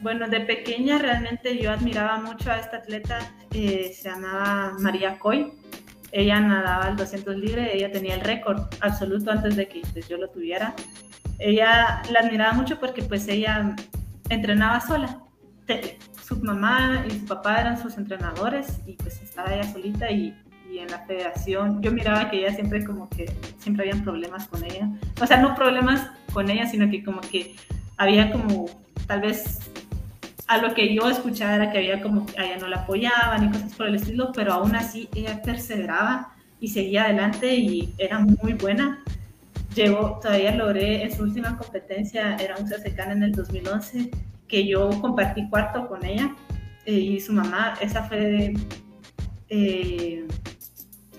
[0.00, 5.52] Bueno, de pequeña realmente yo admiraba mucho a esta atleta, eh, se llamaba María Coy.
[6.12, 10.16] Ella nadaba al 200 libre, ella tenía el récord absoluto antes de que pues, yo
[10.18, 10.74] lo tuviera.
[11.38, 13.74] Ella la admiraba mucho porque pues ella
[14.28, 15.20] entrenaba sola
[16.26, 20.34] su mamá y su papá eran sus entrenadores y pues estaba ella solita y,
[20.70, 24.64] y, en la federación yo miraba que ella siempre como que siempre habían problemas con
[24.64, 24.88] ella.
[25.20, 27.54] O sea, no problemas con ella, sino que como que
[27.96, 28.66] había como
[29.06, 29.60] tal vez
[30.46, 33.48] a lo que yo escuchaba era que había como a ella no la apoyaban y
[33.48, 38.54] cosas por el estilo, pero aún así ella perseveraba y seguía adelante y era muy
[38.54, 39.02] buena.
[39.74, 44.10] Llegó, todavía logré en su última competencia, era un CSCAN en el 2011,
[44.48, 46.34] que yo compartí cuarto con ella
[46.86, 48.54] eh, y su mamá, esa fue
[49.48, 50.26] Eh,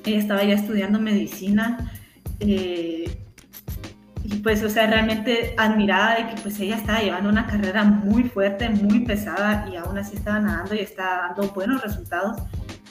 [0.05, 1.91] ella estaba ya estudiando medicina.
[2.39, 3.05] Eh,
[4.23, 8.23] y pues, o sea, realmente admirada de que pues ella estaba llevando una carrera muy
[8.23, 12.41] fuerte, muy pesada y aún así estaba nadando y estaba dando buenos resultados.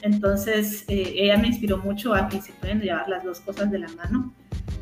[0.03, 3.81] Entonces, eh, ella me inspiró mucho a que se pueden llevar las dos cosas de
[3.81, 4.33] la mano.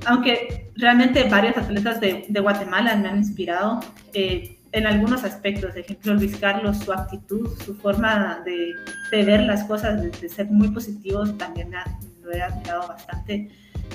[0.04, 3.80] Aunque realmente varios atletas de, de Guatemala me han inspirado
[4.14, 5.70] eh, en algunos aspectos.
[5.70, 8.72] Por ejemplo, Luis Carlos, su actitud, su forma de,
[9.10, 11.78] de ver las cosas, de, ser muy positivos, también me
[12.22, 13.50] lo he admirado bastante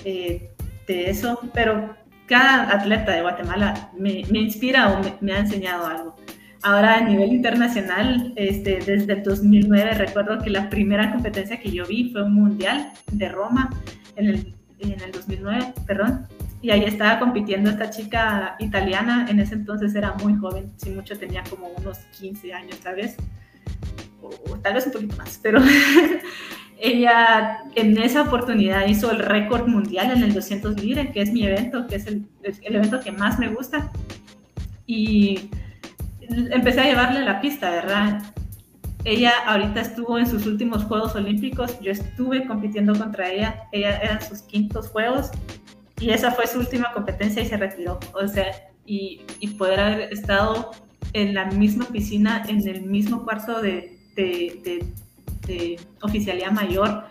[0.06, 0.50] eh,
[0.88, 1.40] de eso.
[1.54, 1.96] Pero
[2.28, 6.16] cada atleta de Guatemala me, me inspira o me, ha enseñado algo.
[6.63, 11.86] Ahora a nivel internacional, este, desde el 2009 recuerdo que la primera competencia que yo
[11.86, 13.70] vi fue un mundial de Roma
[14.16, 16.28] en el, en el 2009, perdón,
[16.62, 21.17] y ahí estaba compitiendo esta chica italiana, en ese entonces era muy joven, si mucho
[21.17, 23.15] tenía como unos 15 años tal vez,
[24.22, 25.62] o, tal vez un poquito más, pero
[26.80, 31.46] ella en esa oportunidad hizo el récord mundial en el 200 libre, que es mi
[31.46, 32.26] evento, que es el,
[32.62, 33.91] evento que más me gusta.
[34.86, 35.50] Y
[36.30, 38.22] empecé a llevarle la pista, ¿verdad?
[39.04, 44.22] Ella ahorita estuvo en sus últimos Juegos Olímpicos, yo estuve compitiendo contra ella, ella eran
[44.22, 45.32] sus quintos Juegos
[46.00, 48.00] y esa fue su última competencia y se retiró.
[48.14, 48.46] O sea,
[48.86, 50.72] y, y poder haber estado
[51.14, 54.86] en la misma piscina, en el mismo cuarto de, de,
[55.48, 57.06] de oficialía mayor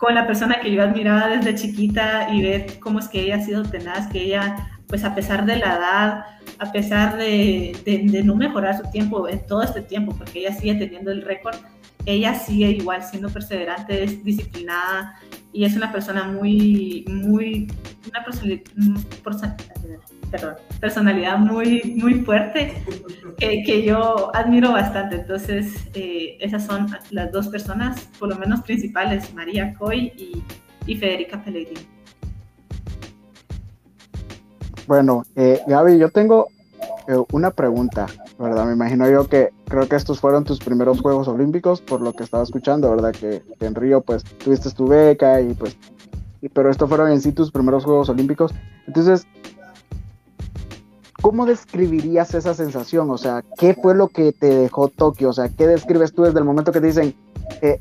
[0.00, 3.44] con la persona que yo admiraba desde chiquita y ver cómo es que ella ha
[3.44, 6.24] sido tenaz, que ella, pues a pesar de la edad,
[6.58, 10.74] a pesar de, de, no mejorar su tiempo en todo este tiempo, porque ella sigue
[10.76, 11.54] teniendo el récord,
[12.06, 15.18] ella sigue igual siendo perseverante, es disciplinada
[15.52, 17.70] y es una persona muy, muy,
[18.08, 18.56] una persona,
[20.30, 22.82] perdón, personalidad muy, muy fuerte
[23.36, 25.16] que, que yo admiro bastante.
[25.16, 30.42] Entonces, eh, esas son las dos personas, por lo menos principales, María Coy y,
[30.86, 31.86] y Federica Pellegrini.
[34.86, 36.48] Bueno, eh, Gaby, yo tengo
[37.06, 38.06] eh, una pregunta,
[38.40, 38.64] ¿verdad?
[38.66, 42.24] Me imagino yo que creo que estos fueron tus primeros Juegos Olímpicos, por lo que
[42.24, 43.12] estaba escuchando, ¿verdad?
[43.12, 45.76] Que, en Río, pues, tuviste tu beca y pues,
[46.40, 48.52] y, pero estos fueron en sí tus primeros Juegos Olímpicos.
[48.86, 49.26] Entonces,
[51.20, 53.10] ¿cómo describirías esa sensación?
[53.10, 55.28] O sea, ¿qué fue lo que te dejó Tokio?
[55.28, 57.14] O sea, ¿qué describes tú desde el momento que te dicen,
[57.60, 57.78] eh,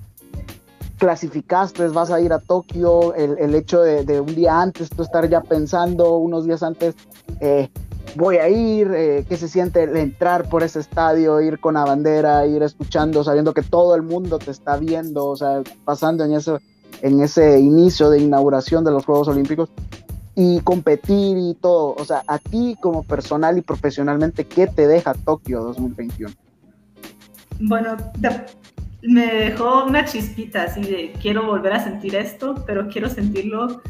[0.97, 5.39] clasificaste, vas a ir a Tokio, el, hecho de, un día antes, tú estar ya
[5.41, 6.95] pensando, unos días antes,
[7.39, 7.69] eh,
[8.15, 12.45] voy a ir, eh, qué se siente entrar por ese estadio, ir con la bandera,
[12.45, 17.59] ir escuchando, sabiendo que todo el mundo te está viendo, o sea, pasando en ese
[17.59, 19.69] inicio de inauguración de los Juegos Olímpicos
[20.35, 21.95] y competir y todo.
[21.97, 26.33] O sea, a ti como personal y profesionalmente, ¿qué te deja Tokio 2021?
[27.59, 27.97] Bueno,
[29.01, 33.81] me dejó una chispita así de quiero volver a sentir esto, pero quiero sentirlo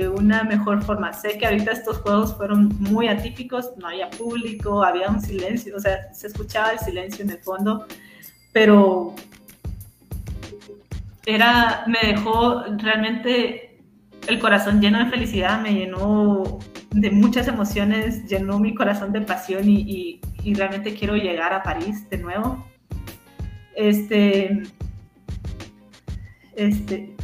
[0.00, 1.12] de una mejor forma.
[1.12, 5.80] Sé que ahorita estos juegos fueron muy atípicos, no había público, había un silencio, o
[5.80, 7.86] sea, se escuchaba el silencio en el fondo,
[8.52, 9.14] pero
[11.26, 13.80] era, me dejó realmente
[14.28, 16.58] el corazón lleno de felicidad, me llenó
[16.90, 20.20] de muchas emociones, llenó mi corazón de pasión y,
[20.54, 22.66] realmente quiero llegar a París de nuevo.
[23.74, 24.62] Este,
[26.56, 27.14] este,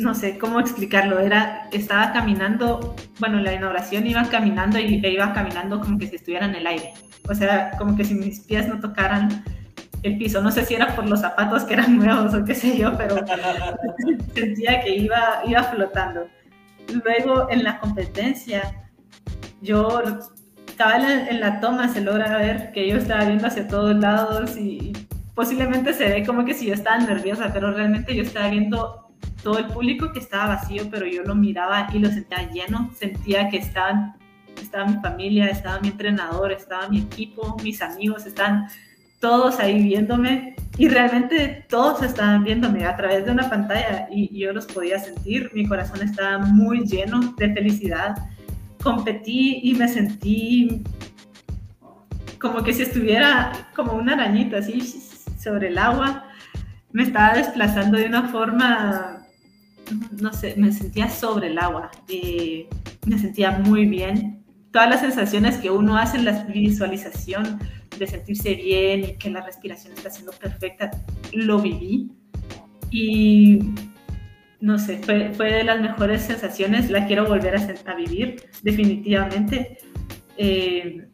[0.00, 5.80] no sé cómo explicarlo, era, estaba caminando, bueno, la inauguración iba caminando y iba caminando
[5.80, 6.92] como que si estuviera en el aire,
[7.28, 9.44] o sea, como que si mis pies no tocaran
[10.02, 12.76] el piso, no sé si era por los zapatos que eran nuevos o qué sé
[12.76, 13.16] yo, pero
[14.34, 16.26] sentía que iba, iba flotando.
[17.04, 18.90] Luego en la competencia,
[19.60, 20.02] yo
[20.66, 24.92] estaba en la, toma, se logra ver que yo estaba viendo hacia todos lados y,
[25.40, 29.09] posiblemente se ve como que si yo estaba nerviosa, pero realmente yo estaba viendo
[29.42, 33.48] todo el público que estaba vacío, pero yo lo miraba y lo sentía lleno, sentía
[33.48, 34.14] que estaban,
[34.60, 38.68] estaba mi familia, estaba mi entrenador, estaba mi equipo, mis amigos, estaban
[39.20, 40.56] todos ahí viéndome.
[40.78, 45.50] Y realmente todos estaban viéndome a través de una pantalla y, yo los podía sentir,
[45.52, 48.16] mi corazón estaba muy lleno de felicidad.
[48.82, 50.82] Competí y me sentí
[52.38, 54.80] como que si estuviera como una arañita así
[55.38, 56.24] sobre el agua,
[56.92, 59.26] me estaba desplazando de una forma,
[60.20, 62.68] no sé, me sentía sobre el agua, eh,
[63.06, 64.44] me sentía muy bien.
[64.72, 67.58] Todas las sensaciones que uno hace en la visualización,
[67.98, 70.90] de sentirse bien y que la respiración está siendo perfecta,
[71.32, 72.10] lo viví.
[72.90, 73.58] Y
[74.60, 79.78] no sé, fue, fue de las mejores sensaciones, la quiero volver a, a vivir, definitivamente.
[80.36, 81.06] Eh,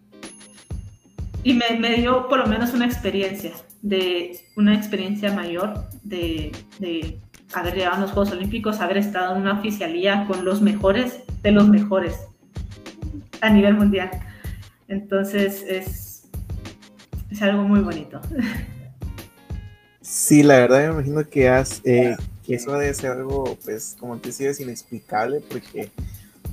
[1.42, 3.52] y me, me, dio por lo menos una experiencia,
[3.88, 7.20] de una experiencia mayor de, de
[7.54, 11.52] haber llegado a los Juegos Olímpicos, haber estado en una oficialía con los mejores de
[11.52, 12.16] los mejores
[13.40, 14.10] a nivel mundial.
[14.88, 16.28] Entonces es,
[17.30, 18.20] es algo muy bonito.
[20.00, 24.16] Sí, la verdad me imagino que, has, eh, que eso debe ser algo, pues, como
[24.18, 25.90] te decías, inexplicable, porque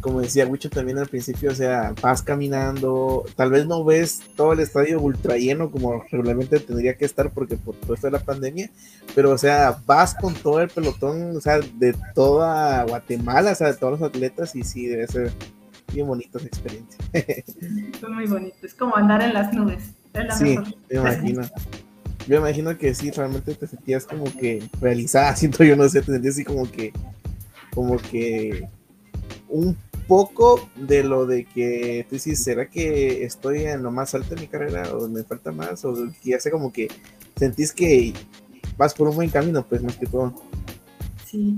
[0.03, 4.53] como decía Wicho también al principio, o sea, vas caminando, tal vez no ves todo
[4.53, 8.19] el estadio ultra lleno como regularmente tendría que estar porque por todo esto de la
[8.19, 8.69] pandemia,
[9.15, 13.67] pero o sea, vas con todo el pelotón, o sea, de toda Guatemala, o sea,
[13.67, 15.31] de todos los atletas y sí, debe ser
[15.91, 16.99] bien bonita esa experiencia.
[17.99, 19.93] Fue muy bonito, es como andar en las nubes.
[20.37, 21.43] sí, me imagino.
[22.27, 26.01] Yo me imagino que sí, realmente te sentías como que realizada, siento yo, no sé,
[26.01, 26.93] te sentías así como que,
[27.73, 28.67] como que
[29.49, 34.35] un poco de lo de que tú dices, ¿será que estoy en lo más alto
[34.35, 35.83] de mi carrera o me falta más?
[35.85, 36.89] O que ya sé como que
[37.35, 38.13] sentís que
[38.77, 40.33] vas por un buen camino, pues más que todo.
[41.25, 41.57] Sí.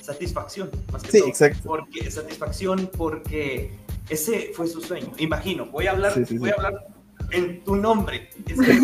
[0.00, 1.28] Satisfacción, más que sí, todo.
[1.28, 1.62] exacto.
[1.64, 3.72] Porque, satisfacción porque
[4.08, 5.12] ese fue su sueño.
[5.18, 6.86] Imagino, voy a hablar, voy a hablar
[7.32, 8.30] en tu nombre.
[8.46, 8.80] Ese,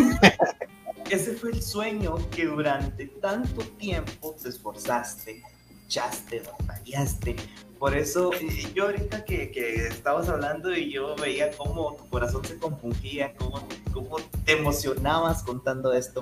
[1.09, 7.35] ese fue el sueño que durante tanto tiempo te esforzaste, luchaste, batallaste,
[7.83, 8.31] por eso,
[8.73, 13.67] yo ahorita que, que, estabas hablando y yo veía cómo tu corazón se compungía, cómo,
[13.91, 14.15] cómo
[14.45, 16.21] te emocionabas contando esto,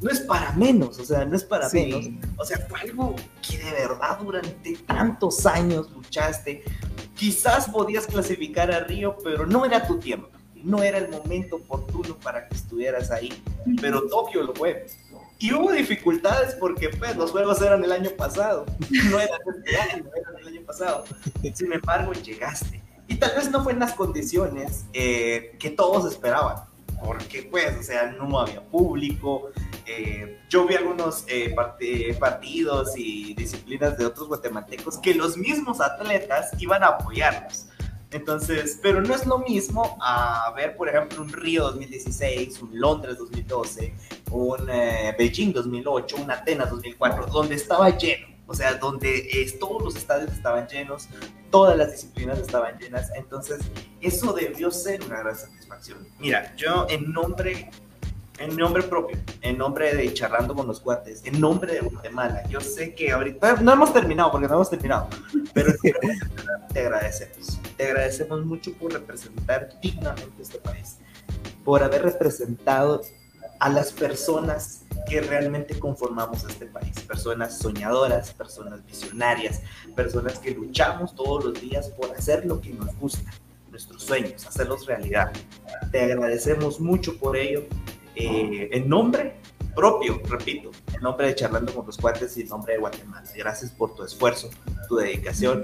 [0.00, 2.04] no es para menos, o sea, no es para menos.
[2.36, 3.14] O sea, fue algo
[3.48, 6.64] que de verdad durante tantos años luchaste.
[7.14, 10.30] Quizás podías clasificar a Río, pero no era tu tiempo.
[10.64, 13.40] No era el momento oportuno para que estuvieras ahí.
[13.80, 14.86] Pero Tokio lo fue.
[15.40, 18.66] Y hubo dificultades porque pues, los juegos eran el año pasado,
[19.10, 21.04] no eran este año, eran el año pasado.
[21.54, 22.82] Sin embargo, llegaste.
[23.06, 26.64] Y tal vez no fue en las condiciones eh, que todos esperaban,
[27.04, 29.50] porque pues, o sea, no había público.
[29.86, 31.54] Eh, yo vi algunos eh,
[32.18, 37.66] partidos y disciplinas de otros guatemaltecos que los mismos atletas iban a apoyarnos.
[38.10, 43.18] Entonces, pero no es lo mismo a ver, por ejemplo, un Río 2016, un Londres
[43.18, 43.94] 2012,
[44.30, 49.28] un eh, Beijing 2008, un Atenas 2004, donde estaba lleno, o sea, donde
[49.60, 51.06] todos los estadios estaban llenos,
[51.50, 53.60] todas las disciplinas estaban llenas, entonces
[54.00, 55.98] eso debió ser una gran satisfacción.
[56.18, 57.70] Mira, yo en nombre
[58.38, 62.42] en nombre propio, en nombre de Charlando con los Cuates, en nombre de Guatemala.
[62.48, 65.08] Yo sé que ahorita no hemos terminado, porque no hemos terminado,
[65.52, 65.72] pero
[66.72, 67.58] te agradecemos.
[67.76, 70.98] Te agradecemos mucho por representar dignamente este país,
[71.64, 73.02] por haber representado
[73.60, 79.62] a las personas que realmente conformamos este país, personas soñadoras, personas visionarias,
[79.96, 83.30] personas que luchamos todos los días por hacer lo que nos gusta,
[83.70, 85.32] nuestros sueños, hacerlos realidad.
[85.90, 87.64] Te agradecemos mucho por ello
[88.18, 89.34] eh, en nombre
[89.74, 93.22] propio, repito, en nombre de Charlando con los Cuates y en nombre de Guatemala.
[93.36, 94.50] Gracias por tu esfuerzo,
[94.88, 95.62] tu dedicación.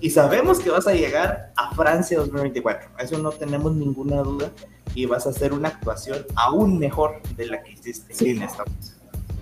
[0.00, 2.90] Y sabemos que vas a llegar a Francia 2024.
[3.00, 4.52] Eso no tenemos ninguna duda.
[4.94, 8.64] Y vas a hacer una actuación aún mejor de la que hiciste en esta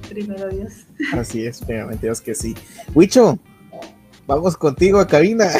[0.09, 0.73] Primero Dios.
[1.13, 2.55] Así es, primeramente Dios que sí.
[2.95, 3.39] Huicho,
[4.27, 5.51] vamos contigo a cabina.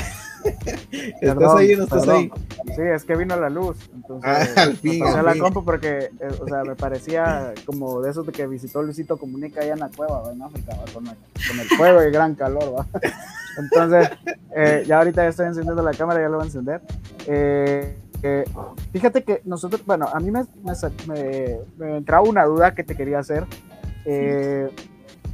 [1.21, 2.31] ¿Estás ahí o no estás ahí?
[2.77, 3.77] Sí, es que vino la luz.
[3.95, 8.11] Entonces, ah, al fin, pasé la compu porque, eh, o sea, me parecía como de
[8.11, 12.03] esos de que visitó Luisito Comunica allá en la cueva, en África, con, el fuego
[12.03, 12.87] y el gran calor, ¿va?
[13.59, 14.11] Entonces,
[14.55, 16.81] eh, ya ahorita ya estoy encendiendo la cámara, ya lo voy a encender.
[17.27, 17.97] Eh,
[18.93, 23.19] fíjate que nosotros, bueno, a mí me, me, me, entraba una duda que te quería
[23.19, 23.47] hacer.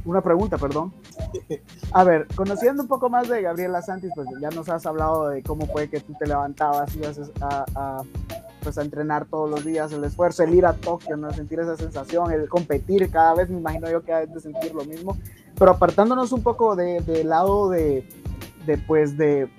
[0.05, 0.93] Una pregunta, perdón.
[1.91, 5.43] A ver, conociendo un poco más de Gabriela Santis, pues ya nos has hablado de
[5.43, 8.03] cómo fue que tú te levantabas y ibas a,
[8.63, 11.31] pues a entrenar todos los días, el esfuerzo, el ir a Tokio, ¿no?
[11.31, 14.85] sentir esa sensación, el competir cada vez, me imagino yo que hay de sentir lo
[14.85, 15.17] mismo,
[15.57, 18.07] pero apartándonos un poco del de, lado de,
[18.65, 19.49] de, pues, de,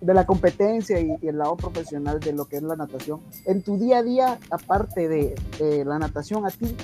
[0.00, 3.78] de la competencia y, el lado profesional de lo que es la natación, en tu
[3.78, 6.76] día a día, aparte de la natación, a ti,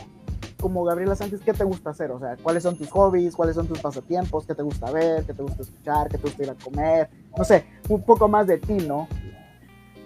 [0.61, 2.11] como Gabriela Sánchez, ¿qué te gusta hacer?
[2.11, 3.35] O sea, ¿cuáles son tus hobbies?
[3.35, 4.47] ¿Cuáles son tus pasatiempos?
[4.47, 5.25] ¿Qué te gusta ver?
[5.25, 6.09] ¿Qué te gusta escuchar?
[6.09, 7.09] ¿Qué te gusta ir a comer?
[7.37, 9.09] No sé, un poco más de ti, ¿no?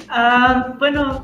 [0.09, 1.23] Ah, bueno,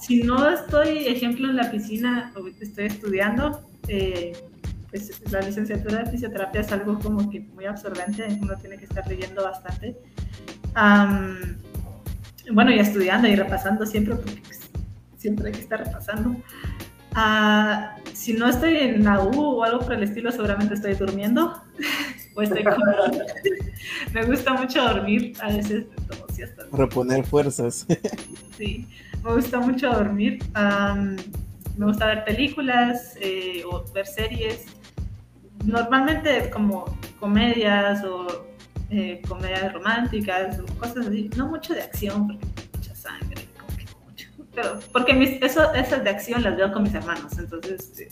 [0.00, 4.32] si no estoy, ejemplo, en la piscina, estoy estudiando, eh,
[4.90, 9.06] pues la licenciatura de fisioterapia es algo como que muy absorbente, uno tiene que estar
[9.06, 9.96] leyendo bastante.
[12.52, 14.70] bueno, y estudiando y repasando siempre, porque pues,
[15.16, 16.36] siempre hay que estar repasando.
[17.20, 21.60] Ah, si no estoy en la U o algo por el estilo, seguramente estoy durmiendo.
[22.36, 22.62] o estoy
[24.14, 25.86] Me gusta mucho dormir, a veces
[26.72, 27.84] Reponer fuerzas.
[28.56, 28.86] sí,
[29.24, 30.38] me gusta mucho dormir.
[31.76, 34.66] me gusta ver películas eh, o ver series.
[35.64, 36.84] normalmente como
[37.18, 38.46] comedias o
[38.90, 42.46] eh, comedias románticas o cosas así, no mucho de acción, porque
[44.60, 48.08] Pero porque mis, eso, esas de acción las veo con mis hermanos, entonces eh,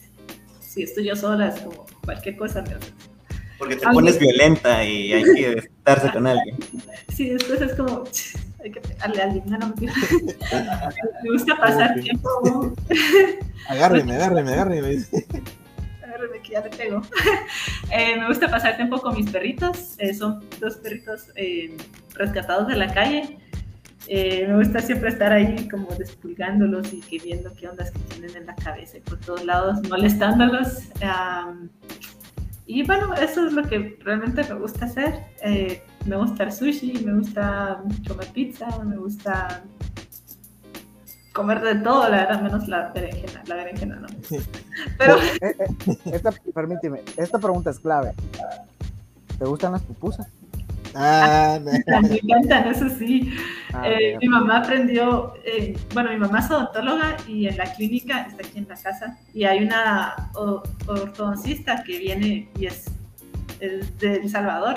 [0.60, 2.92] si estoy yo sola es como cualquier cosa me hace.
[3.58, 6.56] Porque te pones violenta y hay que estarse con alguien.
[7.12, 8.04] Sí, después es como,
[8.62, 9.86] hay que pegarle a alguien, no, no me
[11.24, 12.74] Me gusta pasar tiempo.
[13.68, 15.06] agárreme, agárreme, agárreme
[16.42, 17.02] que ya le pego.
[17.90, 19.94] Eh, me gusta pasar tiempo con mis perritos.
[19.98, 21.76] Eh, son dos perritos eh,
[22.14, 23.38] rescatados de la calle.
[24.08, 28.46] Me gusta siempre estar ahí como despulgándolos y que viendo qué ondas que tienen en
[28.46, 30.84] la cabeza y por todos lados molestándolos.
[32.66, 35.22] y bueno, eso es lo que realmente me gusta hacer.
[36.04, 39.62] me gusta el sushi, me gusta comer pizza, me gusta
[41.36, 43.44] comer de todo, la verdad, menos la berenjena.
[43.46, 44.06] La berenjena no.
[44.98, 45.18] Pero.
[45.42, 48.12] Eh, eh, esta, permíteme, esta pregunta es clave.
[49.38, 50.26] ¿Te gustan las pupusas?
[50.98, 51.76] Ah, me
[52.22, 53.36] encantan, eso sí.
[53.72, 55.34] Ah, eh, mi mamá aprendió,
[55.92, 59.44] bueno, mi mamá es odontóloga y en la clínica, está aquí en la casa, y
[59.44, 60.30] hay una
[60.86, 62.86] ortodoncista que viene y es,
[63.60, 64.74] de El Salvador.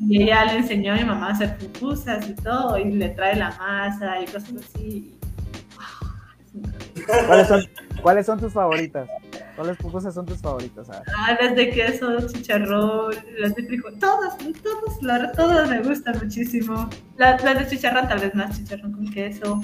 [0.00, 3.36] Y ella le enseñó a mi mamá a hacer pupusas y todo, y le trae
[3.36, 5.14] la masa y cosas así.
[7.26, 7.62] ¿Cuáles son,
[8.02, 9.08] ¿Cuáles son tus favoritas?
[9.56, 10.88] ¿Cuáles pupusas son tus favoritas?
[10.90, 16.18] Ah, las de queso, chicharrón, las de frijol, todas, todas, la verdad, todas me gustan
[16.22, 16.88] muchísimo.
[17.16, 19.62] Las, de chicharrón, tal vez más chicharrón con queso.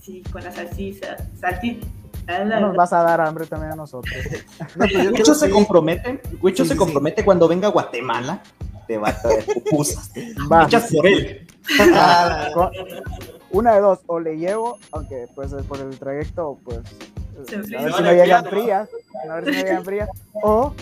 [0.00, 1.86] sí, con la salsita, salsita.
[2.44, 4.14] nos vas a dar hambre también a nosotros.
[4.76, 8.42] No, se compromete, Huicho se compromete cuando venga a Guatemala,
[8.88, 10.10] te va a traer pupusas.
[10.66, 11.46] Hechas por él.
[11.94, 12.48] Ah,
[13.50, 16.80] una de dos, o le llevo, aunque pues por el trayecto, pues,
[17.36, 18.88] a ver si no llegan frías,
[19.28, 20.08] a ver si no llegan frías,
[20.42, 20.74] o,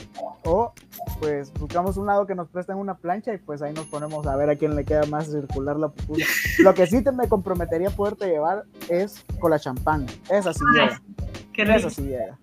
[0.45, 0.73] o,
[1.21, 4.37] pues buscamos un lado que nos presten una plancha y pues ahí nos ponemos a
[4.37, 6.27] ver a quién le queda más circular la pupusa.
[6.59, 11.77] Lo que sí te me comprometería poderte llevar es con la champán, esa sí llega,
[11.77, 12.39] esa sí llega.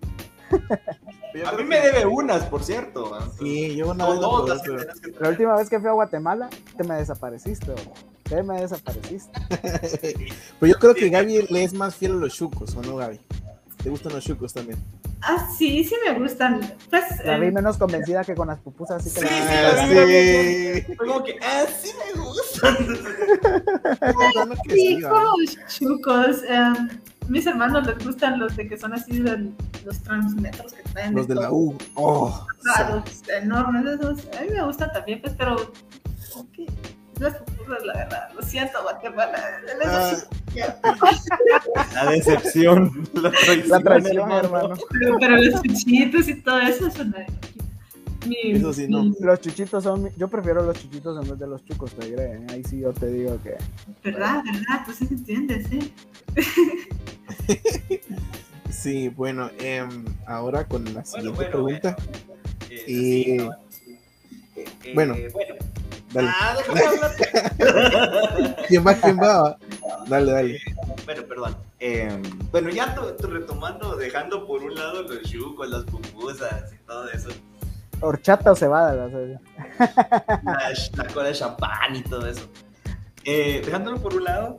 [1.44, 3.18] A mí me debe unas, por cierto.
[3.38, 4.20] Sí, yo una vez
[5.20, 7.74] La última vez que fui a Guatemala, te me desapareciste,
[8.22, 9.32] te me desapareciste.
[10.58, 13.20] Pues yo creo que Gaby le es más fiel a los chucos, ¿o no, Gaby?
[13.86, 14.80] ¿Te gustan los chucos también?
[15.22, 16.58] Ah, sí, sí me gustan.
[16.90, 20.94] Pues, la vi eh, menos convencida que con las pupusas, así que sí, sí, sí.
[20.96, 22.76] Fue como que, ah, sí me gustan.
[24.74, 26.42] sí, con los chucos.
[26.50, 26.88] Um,
[27.28, 29.52] mis hermanos les gustan los de que son así de
[29.84, 31.14] los transmetros que traen.
[31.14, 31.78] Los de, la U.
[31.94, 32.44] Oh.
[32.74, 34.18] Ah, los enormes, esos.
[34.36, 35.54] A mí me gustan también, pues, pero.
[36.34, 36.66] Okay.
[37.18, 38.28] Las pupusas, la verdad.
[38.34, 39.60] Lo siento, Guatemala.
[39.84, 40.16] Ah.
[41.94, 43.08] La decepción.
[43.14, 44.74] La traición, la traición hermano.
[44.90, 47.14] Pero, pero, los chuchitos y todo eso son.
[48.26, 49.14] Mi, eso sí, no.
[49.20, 50.10] Los chuchitos son.
[50.16, 52.34] Yo prefiero los chuchitos en vez de los chucos, te diré.
[52.34, 52.46] ¿eh?
[52.50, 53.56] Ahí sí yo te digo que.
[54.04, 54.42] ¿Verdad?
[54.44, 54.84] ¿Verdad?
[54.84, 55.66] Tú sí entiendes,
[57.48, 58.00] ¿eh?
[58.70, 59.86] sí, bueno, eh,
[60.26, 61.96] ahora con la siguiente pregunta.
[62.86, 65.54] y, eh, bueno, bueno,
[66.16, 66.28] dale.
[66.32, 66.56] Ah,
[68.68, 68.94] ¿Quién va?
[68.94, 69.56] ¿Quién va?
[70.08, 70.60] Dale, dale.
[71.04, 71.56] Bueno, perdón.
[71.78, 77.28] Eh, bueno, ya retomando, dejando por un lado los chucos, las pupusas y todo eso.
[78.00, 79.08] Horchata o cebada, la,
[80.96, 82.48] la cola de champán y todo eso.
[83.24, 84.56] Eh, dejándolo por un lado,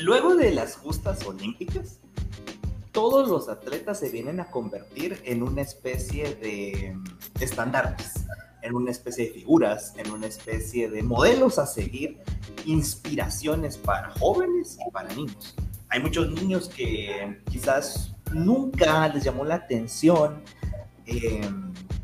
[0.00, 1.98] Luego de las justas olímpicas,
[2.92, 6.96] todos los atletas se vienen a convertir en una especie de
[7.40, 8.26] estandartes,
[8.64, 12.18] en una especie de figuras, en una especie de modelos a seguir,
[12.64, 15.54] inspiraciones para jóvenes y para niños.
[15.90, 20.42] Hay muchos niños que quizás nunca les llamó la atención
[21.06, 21.48] eh,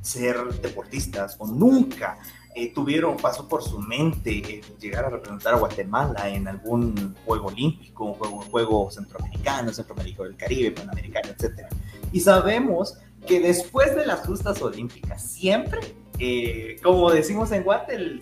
[0.03, 2.19] ser deportistas o nunca
[2.55, 7.47] eh, tuvieron, pasó por su mente eh, llegar a representar a Guatemala en algún juego
[7.47, 11.67] olímpico, un juego, juego centroamericano, centroamericano del Caribe, panamericano, etc.
[12.13, 15.81] Y sabemos que después de las justas olímpicas, siempre,
[16.21, 18.21] eh, como decimos en Guatemala,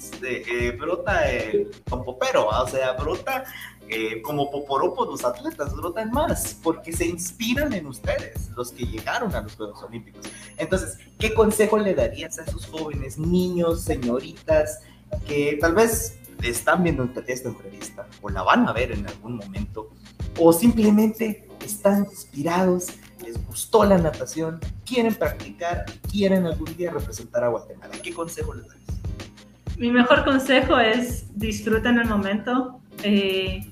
[0.79, 3.45] brota el popero, o sea, brota
[3.91, 9.35] eh, como poporopos los atletas brotan más porque se inspiran en ustedes, los que llegaron
[9.35, 10.27] a los Juegos Olímpicos.
[10.59, 14.81] Entonces, ¿qué consejo le darías a esos jóvenes, niños, señoritas,
[15.27, 19.89] que tal vez están viendo esta entrevista o la van a ver en algún momento
[20.39, 22.89] o simplemente están inspirados,
[23.29, 27.95] les gustó la natación, quieren practicar, quieren algún día representar a Guatemala?
[28.03, 28.89] ¿Qué consejo les darías?
[29.77, 32.81] Mi mejor consejo es disfruten el momento.
[33.03, 33.71] Eh,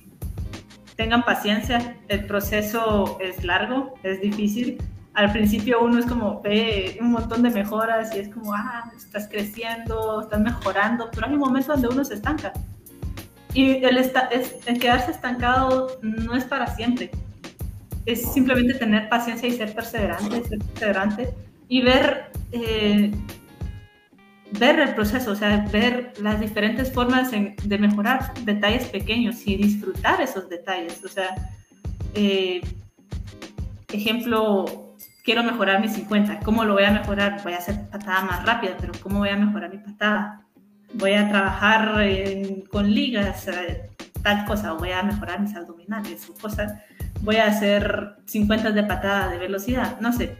[0.96, 4.78] tengan paciencia, el proceso es largo, es difícil.
[5.14, 9.26] al principio uno es como ve un montón de mejoras y es como, ah, estás
[9.28, 12.52] creciendo, estás mejorando, pero hay un momento donde uno se estanca.
[13.54, 17.10] Y el, el quedarse estancado no es para siempre.
[18.06, 21.34] Es simplemente tener paciencia y ser perseverante, ser perseverante
[21.68, 23.10] y ver, eh,
[24.52, 30.20] ver el proceso, o sea, ver las diferentes formas de mejorar detalles pequeños y disfrutar
[30.20, 31.04] esos detalles.
[31.04, 31.34] O sea,
[32.14, 32.60] eh,
[33.92, 34.94] ejemplo,
[35.24, 36.40] quiero mejorar mi 50.
[36.40, 37.42] ¿Cómo lo voy a mejorar?
[37.42, 40.42] Voy a hacer patada más rápida, pero ¿cómo voy a mejorar mi patada?
[40.94, 42.06] Voy a trabajar
[42.70, 43.90] con ligas, eh,
[44.22, 46.72] tal cosa, o voy a mejorar mis abdominales, o cosas.
[47.20, 50.36] Voy a hacer 50 de patada de velocidad, no sé.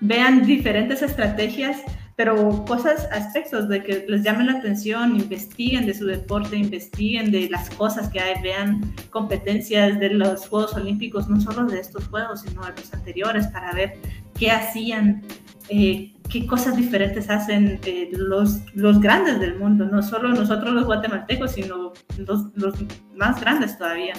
[0.00, 1.78] Vean diferentes estrategias
[2.18, 7.48] pero cosas, aspectos de que les llamen la atención, investiguen de su deporte, investiguen de
[7.48, 12.40] las cosas que hay, vean competencias de los Juegos Olímpicos, no solo de estos Juegos,
[12.40, 13.98] sino de los anteriores, para ver
[14.36, 15.22] qué hacían,
[15.68, 20.86] eh, qué cosas diferentes hacen eh, los, los grandes del mundo, no solo nosotros los
[20.86, 22.74] guatemaltecos, sino los, los
[23.14, 24.14] más grandes todavía.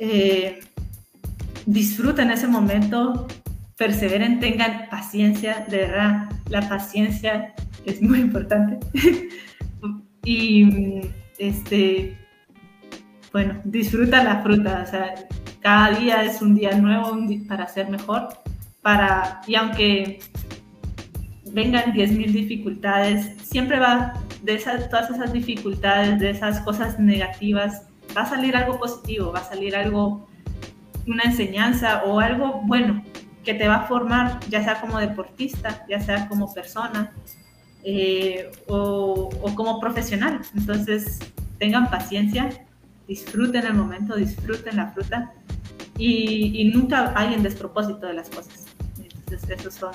[0.00, 0.58] Eh,
[1.66, 3.26] disfruten ese momento,
[3.76, 7.54] perseveren, tengan paciencia, de verdad, la paciencia
[7.84, 8.78] es muy importante.
[10.24, 11.00] y
[11.38, 12.16] este,
[13.32, 15.14] bueno, disfruta la fruta, o sea,
[15.60, 18.28] cada día es un día nuevo para ser mejor,
[18.82, 20.20] para, y aunque
[21.52, 24.12] vengan 10.000 dificultades, siempre va
[24.42, 27.82] de esas, todas esas dificultades, de esas cosas negativas,
[28.16, 30.28] va a salir algo positivo, va a salir algo,
[31.06, 33.02] una enseñanza o algo bueno
[33.44, 37.12] que te va a formar, ya sea como deportista, ya sea como persona
[37.84, 40.40] eh, o, como profesional.
[40.56, 41.20] Entonces,
[41.58, 42.48] tengan paciencia,
[43.06, 45.32] disfruten el momento, disfruten la fruta
[45.96, 48.66] y, nunca hay en despropósito de las cosas.
[48.98, 49.92] Entonces, esos son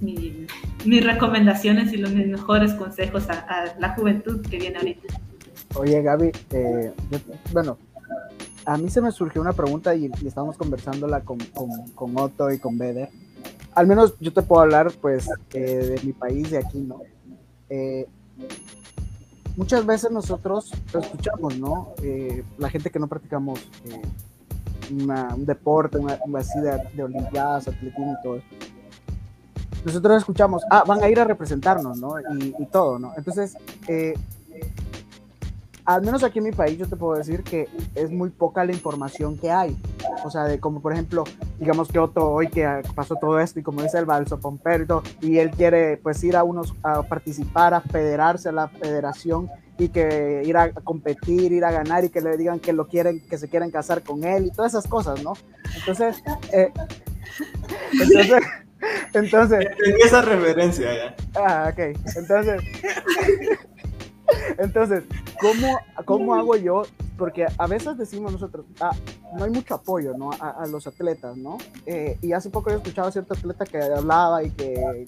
[0.00, 5.14] mis recomendaciones y los mejores consejos a, la juventud que viene ahorita.
[5.74, 6.92] Oye, Gaby, eh,
[7.52, 7.76] bueno,
[8.66, 11.38] a mí se me surgió una pregunta y, estábamos conversándola con,
[11.94, 13.10] con, Otto y con Beder.
[13.74, 17.00] Al menos yo te puedo hablar, pues, eh, de mi país, de aquí, ¿no?
[17.68, 18.06] Eh,
[19.56, 21.94] muchas veces nosotros lo escuchamos, ¿no?
[22.02, 23.60] Eh, la gente que no practicamos
[24.90, 28.46] un deporte, una, así de, de olimpiadas, atletismo y todo eso.
[29.84, 32.18] Nosotros escuchamos, ah, van a ir a representarnos, ¿no?
[32.38, 33.12] Y, y todo, ¿no?
[33.16, 33.56] Entonces,
[35.84, 38.72] al menos aquí en mi país yo te puedo decir que es muy poca la
[38.72, 39.76] información que hay.
[40.24, 41.24] O sea, de como por ejemplo,
[41.58, 45.38] digamos que Otto hoy que pasó todo esto y como dice el balso Pomperito y
[45.38, 50.42] él quiere pues ir a unos a participar, a federarse a la federación y que
[50.44, 53.48] ir a competir, ir a ganar y que le digan que lo quieren, que se
[53.48, 55.34] quieren casar con él y todas esas cosas, ¿no?
[55.76, 56.22] Entonces,
[56.52, 56.72] eh,
[57.92, 58.42] entonces,
[59.12, 59.66] entonces.
[60.04, 61.16] esa referencia ya.
[61.34, 61.98] Ah, ok.
[62.16, 62.62] Entonces.
[64.58, 65.04] Entonces,
[65.40, 66.82] ¿cómo, ¿cómo hago yo?
[67.16, 68.94] Porque a veces decimos nosotros, ah,
[69.36, 70.30] no hay mucho apoyo ¿no?
[70.32, 71.58] a, los atletas, ¿no?
[71.86, 75.06] Eh, y hace poco he escuchado a cierto atleta que hablaba y que,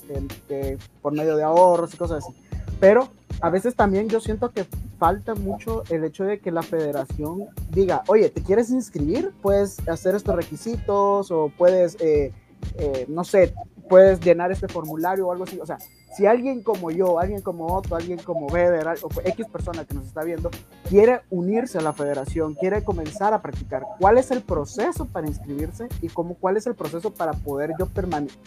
[0.48, 2.36] que, por medio de ahorros y cosas así.
[2.78, 3.08] Pero
[3.40, 4.66] a veces también yo siento que
[4.98, 9.32] falta mucho el hecho de que la federación diga, oye, ¿te quieres inscribir?
[9.42, 12.32] Puedes hacer estos requisitos o puedes, eh,
[12.78, 13.52] eh, no sé,
[13.89, 15.59] puedes llenar este formulario o algo así.
[15.61, 15.78] O sea,
[16.16, 20.07] si alguien como yo, alguien como Otto, alguien como Beder, o X persona que nos
[20.07, 20.51] está viendo,
[20.89, 25.89] quiere unirse a la federación, quiere comenzar a practicar, ¿cuál es el proceso para inscribirse
[26.01, 27.87] y cómo, cuál es el proceso para poder yo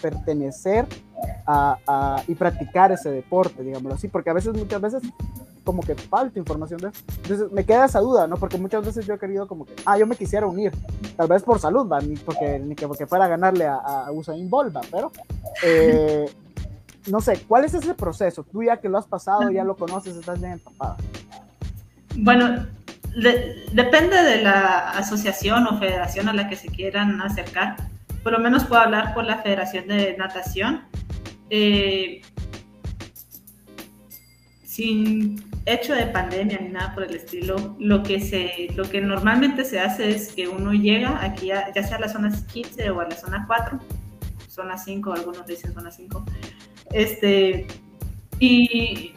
[0.02, 0.88] pertenecer
[1.46, 4.08] a, y practicar ese deporte, digámoslo así?
[4.08, 5.04] Porque a veces, muchas veces,
[5.70, 7.04] como que falta información de eso.
[7.22, 8.38] Entonces me queda esa duda, ¿no?
[8.38, 10.72] Porque muchas veces yo he querido como que, ah, yo me quisiera unir,
[11.16, 12.02] tal vez por salud, ¿va?
[12.02, 15.12] Ni, porque, ni que porque fuera a ganarle a, a Usain Bolt, Pero,
[15.64, 16.26] eh,
[17.08, 18.44] no sé, ¿cuál es ese proceso?
[18.44, 20.98] Tú ya que lo has pasado, ya lo conoces, estás bien empapada.
[22.16, 22.66] Bueno,
[23.72, 27.76] depende de la asociación o federación a la que se quieran acercar.
[28.24, 30.82] Por lo menos puedo hablar por la Federación de Natación.
[31.52, 32.22] Eh,
[34.80, 39.66] sin hecho de pandemia ni nada por el estilo, lo que, se, lo que normalmente
[39.66, 43.10] se hace es que uno llega aquí, ya sea a la zona 15 o a
[43.10, 43.78] la zona 4,
[44.48, 46.24] zona 5, algunos dicen zona 5,
[46.94, 47.68] este,
[48.40, 49.12] y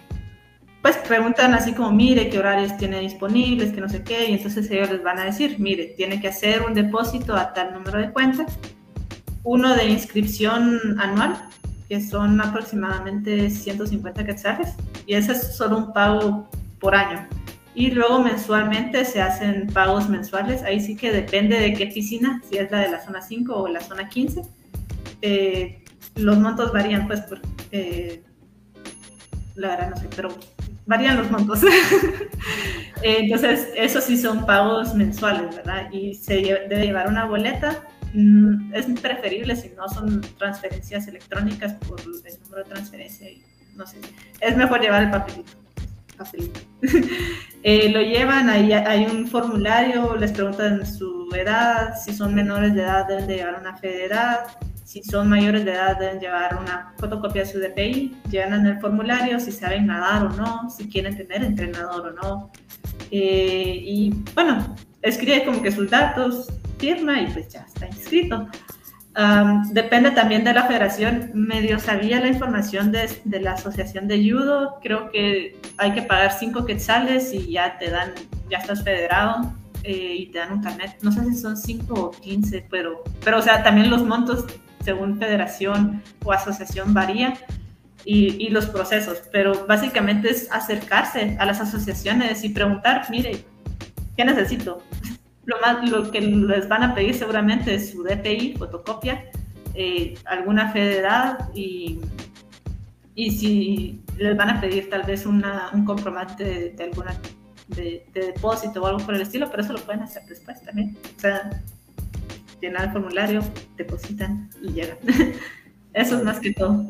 [0.83, 4.69] pues preguntan así como, mire, qué horarios tiene disponibles, que no sé qué, y entonces
[4.69, 8.11] ellos les van a decir, mire, tiene que hacer un depósito a tal número de
[8.11, 8.59] cuentas,
[9.45, 11.41] uno de inscripción anual,
[11.93, 14.71] que son aproximadamente 150 quetzales,
[15.07, 16.49] y ese es solo un pago
[16.81, 17.29] por año.
[17.75, 22.57] Y luego mensualmente se hacen pagos mensuales, ahí sí que depende de qué oficina, si
[22.57, 24.41] es la de la zona 5 o la zona 15
[25.21, 25.85] eh,
[26.15, 28.23] los montos varían, pues, por, eh,
[29.55, 30.31] la verdad no sé, pero
[30.87, 31.61] varían los montos.
[33.03, 35.91] Entonces, eso sí son pagos mensuales, ¿verdad?
[35.93, 37.83] Y se debe llevar una boleta.
[38.15, 43.43] Mm, es preferible si no son transferencias electrónicas por el número de transferencia y
[43.75, 43.99] no sé.
[44.41, 45.53] Es mejor llevar el papelito.
[46.17, 46.61] papelito.
[47.63, 52.83] eh, lo llevan, ahí hay un formulario, les preguntan su edad, si son menores de
[52.83, 54.41] edad deben de llevar una fe de edad,
[54.85, 59.41] si son mayores de edad deben llevar una fotocopia de su DPI, llenan el formulario
[59.41, 62.51] si saben nadar o no, si quieren tener entrenador o no.
[63.11, 66.49] Eh, y bueno, escribe como que sus datos,
[66.83, 68.49] firma y pues ya está inscrito.
[69.71, 71.31] depende también de la federación.
[71.33, 74.81] Medio sabía la información de, de, la asociación de judo.
[74.83, 78.11] Creo que hay que pagar 5 quetzales y ya te dan,
[78.51, 79.55] ya estás federado
[79.85, 80.99] eh, y te dan un carnet.
[81.03, 84.45] No sé si son 5 o 15, pero, pero o sea, también los montos
[84.85, 87.35] según federación o asociación varía.
[88.05, 93.45] Y, y, los procesos, pero básicamente es acercarse a las asociaciones y preguntar, mire,
[94.17, 94.83] ¿qué necesito?
[95.45, 99.25] Lo, más, lo que les van a pedir seguramente es su DPI, fotocopia,
[99.75, 102.01] eh, alguna fe de edad y,
[103.15, 107.17] y si les van a pedir tal vez una, un comprobante de, alguna
[107.69, 110.97] de, de, depósito o algo por el estilo, pero eso lo pueden hacer después también.
[111.17, 111.51] O sea,
[112.61, 113.43] llenar el formulario,
[113.77, 114.99] depositan y llegan.
[115.93, 116.87] Eso es más que todo.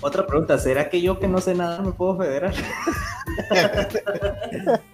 [0.00, 2.54] Otra pregunta, ¿será que yo que no sé nada me puedo federar?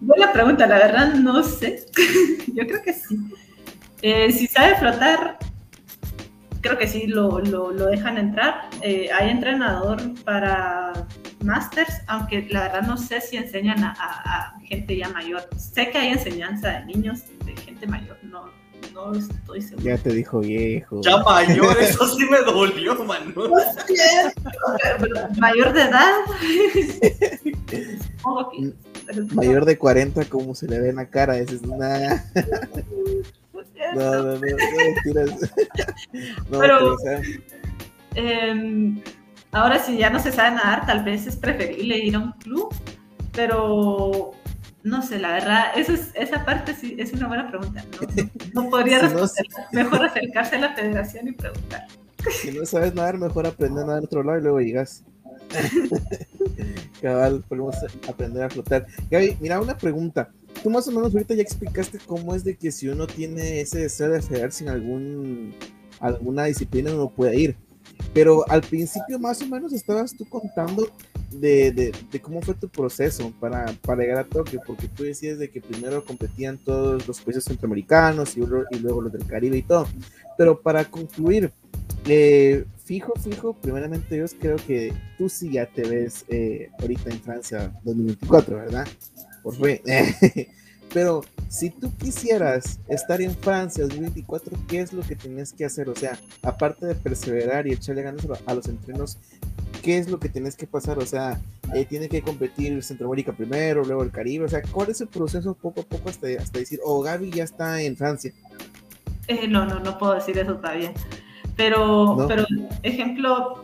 [0.00, 1.86] Buena pregunta, la verdad no sé.
[2.54, 3.18] yo creo que sí.
[4.02, 5.38] Eh, si sabe flotar,
[6.60, 8.68] creo que sí lo, lo, dejan entrar.
[8.82, 10.92] Eh, hay entrenador para
[11.42, 15.48] masters, aunque la verdad no sé si enseñan a, a, gente ya mayor.
[15.56, 18.50] Sé que hay enseñanza de niños, de gente mayor, no,
[18.96, 19.84] no estoy seguro.
[19.84, 21.00] Ya te dijo viejo.
[21.02, 23.32] Ya mayor, eso sí me dolió, mano.
[25.38, 26.14] mayor de edad.
[29.34, 32.24] mayor de 40, como se le ve en la cara, esa es una...
[33.94, 34.40] No, no, no, no,
[36.50, 36.96] pero,
[38.14, 39.02] eh,
[39.52, 42.74] ahora si ya no se sabe nadar, tal vez es preferible ir a un club,
[43.32, 44.32] pero
[44.86, 47.84] no sé, la verdad, eso es, esa parte sí es una buena pregunta.
[48.54, 49.46] No, no, podría responder.
[49.72, 51.88] Mejor acercarse a la federación y preguntar.
[52.30, 55.02] Si no sabes nadar, mejor aprender a nadar otro lado y luego llegas.
[57.02, 57.74] Cabal, podemos
[58.08, 58.86] aprender a flotar.
[59.10, 60.30] Gaby, mira, una pregunta.
[60.62, 63.80] Tú más o menos ahorita ya explicaste cómo es de que si uno tiene ese
[63.80, 65.54] deseo de federarse en algún,
[65.98, 67.56] alguna disciplina uno puede ir.
[68.12, 70.88] Pero al principio más o menos estabas tú contando
[71.30, 75.38] de, de, de, cómo fue tu proceso para, para, llegar a Tokio, porque tú decías
[75.38, 79.62] de que primero competían todos los países centroamericanos y, y luego los del Caribe y
[79.62, 79.86] todo.
[80.38, 81.52] Pero para concluir,
[82.06, 87.20] eh, fijo, fijo, primeramente yo creo que tú sí ya te ves eh, ahorita en
[87.20, 88.86] Francia 2024, ¿verdad?
[89.42, 89.82] Por fe.
[90.94, 95.88] Pero si tú quisieras estar en Francia 2024, ¿qué es lo que tienes que hacer?
[95.88, 99.18] O sea, aparte de perseverar y echarle ganas a los entrenos,
[99.82, 100.98] ¿qué es lo que tienes que pasar?
[100.98, 101.40] O sea,
[101.74, 104.44] eh, tiene que competir Centroamérica primero, luego el Caribe.
[104.44, 107.44] O sea, ¿cuál es el proceso poco a poco hasta, hasta decir, oh, Gaby ya
[107.44, 108.32] está en Francia?
[109.28, 110.92] Eh, no, no, no puedo decir eso todavía.
[111.56, 112.44] Pero, pero
[112.82, 113.62] ejemplo,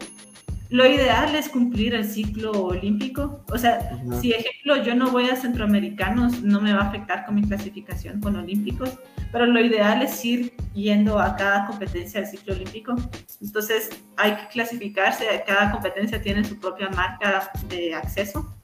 [0.73, 3.45] lo ideal es cumplir el ciclo olímpico.
[3.51, 7.35] O sea, si ejemplo yo no voy a centroamericanos, no me va a afectar con
[7.35, 8.89] mi clasificación con olímpicos,
[9.31, 12.95] pero lo ideal es ir yendo a cada competencia del ciclo olímpico.
[13.43, 18.57] Entonces hay que clasificarse, cada competencia tiene su propia marca de acceso.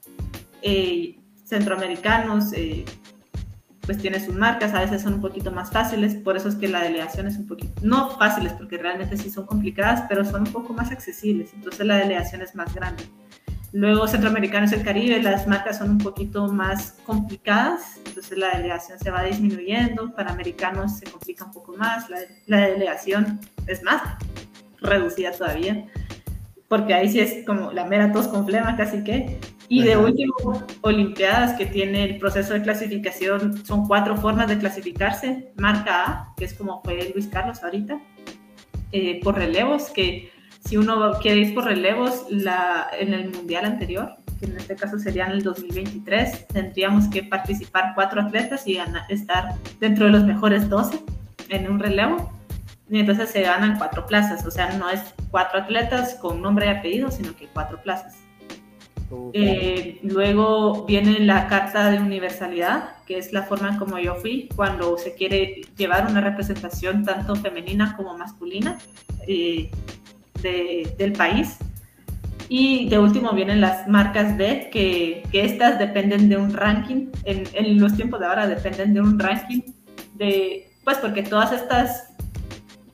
[0.63, 2.85] Eh, centroamericanos, eh,
[3.89, 6.67] pues tiene sus marcas, a veces son un poquito más fáciles, por eso es que
[6.67, 10.53] la delegación es un poquito, no fáciles porque realmente sí son complicadas, pero son un
[10.53, 13.01] poco más accesibles, entonces la delegación es más grande.
[13.71, 19.09] Luego Centroamericanos el Caribe, las marcas son un poquito más complicadas, entonces la delegación se
[19.09, 24.03] va disminuyendo, para americanos se complica un poco más, la, la delegación es más
[24.81, 25.87] reducida todavía,
[26.69, 30.33] porque ahí sí es como la mera tos con flema casi que, y de último,
[30.81, 35.51] Olimpiadas, que tiene el proceso de clasificación, son cuatro formas de clasificarse.
[35.57, 37.99] Marca A, que es como fue Luis Carlos ahorita,
[38.91, 40.31] eh, por relevos, que
[40.65, 44.97] si uno quiere ir por relevos, la, en el mundial anterior, que en este caso
[44.97, 50.67] sería en el 2023, tendríamos que participar cuatro atletas y estar dentro de los mejores
[50.67, 50.99] 12
[51.49, 52.31] en un relevo.
[52.91, 57.11] Entonces se ganan cuatro plazas, o sea, no es cuatro atletas con nombre y apellido,
[57.11, 58.17] sino que cuatro plazas.
[59.33, 64.49] Eh, luego viene la carta de universalidad, que es la forma en como yo fui
[64.55, 68.77] cuando se quiere llevar una representación tanto femenina como masculina
[69.27, 69.71] eh,
[70.41, 71.57] del país.
[72.51, 77.43] Y de último vienen las marcas B, que, que estas dependen de un ranking, en,
[77.53, 79.61] en, los tiempos de ahora dependen de un ranking,
[80.15, 82.09] de, pues porque todas estas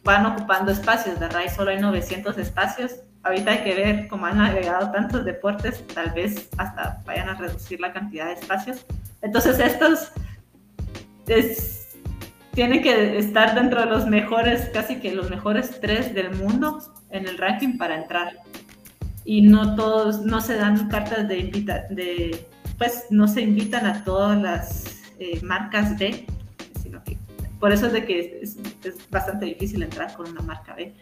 [0.06, 4.39] van ocupando espacios, de raíz solo hay 900 espacios ahorita hay que ver cómo han
[4.39, 8.86] agregado tantos deportes, tal vez hasta vayan a reducir la cantidad de espacios.
[9.22, 10.12] Entonces estos
[12.53, 16.80] tienen que estar dentro de los mejores, casi que los mejores tres del mundo
[17.10, 18.34] en el ranking para entrar.
[19.26, 22.47] Y no todos, no se dan cartas de invita, de,
[22.78, 26.28] pues no se invitan a todas las eh, marcas B,
[27.60, 28.58] por eso es de que es,
[29.10, 30.93] bastante difícil entrar con una marca B.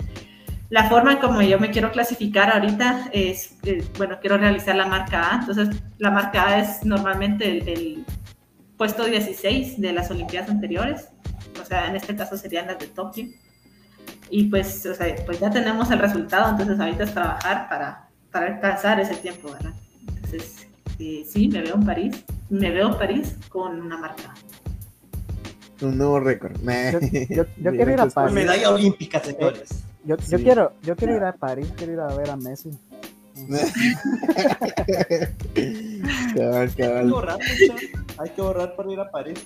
[0.70, 5.32] La forma como yo me quiero clasificar ahorita es, eh, bueno, quiero realizar la marca
[5.32, 5.40] A.
[5.40, 8.06] Entonces, la marca A es normalmente el,
[8.78, 11.10] puesto 16 de las Olimpiadas anteriores.
[11.62, 13.28] O sea, en este caso serían las de Tokio.
[14.30, 18.56] Y pues, o sea, pues ya tenemos el resultado, entonces ahorita es trabajar para, para
[18.56, 19.74] alcanzar ese tiempo, ¿verdad?
[20.08, 20.68] Entonces,
[21.00, 22.24] eh, sí, me veo en París.
[22.50, 24.34] Me veo en París con una marca.
[25.84, 26.56] Un nuevo récord.
[27.30, 28.34] Yo, quiero ir a París.
[28.34, 29.84] Medalla olímpica, señores.
[30.06, 32.72] Yo, yo, quiero, yo quiero ir a París, quiero ir a ver a Messi.
[35.56, 37.40] Hay que borrar,
[38.20, 39.40] hay que borrar para ir a París.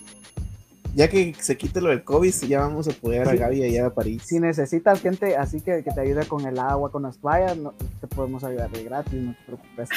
[0.94, 3.94] Ya que se quite lo del COVID, ya vamos a poder a Gaby allá a
[3.94, 4.24] París.
[4.26, 7.74] Si necesitas gente así que, que te ayude con el agua, con las playas, no,
[8.02, 9.90] te podemos ayudar de gratis, no te preocupes.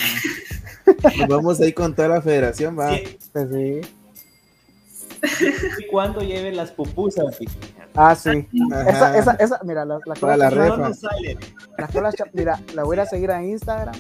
[1.19, 2.97] Nos vamos ahí con toda la federación, va.
[3.33, 3.81] Pues sí.
[5.79, 7.39] Y cuando lleven las pupusas.
[7.95, 8.49] Ah, sí.
[8.87, 10.91] Esa, esa, esa, mira, la, la cola la refa.
[11.79, 13.95] La cola, mira, la voy a seguir a Instagram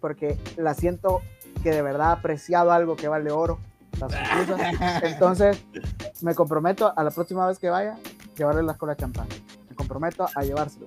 [0.00, 1.20] porque la siento
[1.62, 3.58] que de verdad ha apreciado algo que vale oro.
[3.98, 5.02] Las pupusas.
[5.02, 5.64] Entonces,
[6.20, 7.96] me comprometo a la próxima vez que vaya,
[8.36, 9.26] llevarle la cola champán.
[9.68, 10.86] Me comprometo a llevárselo.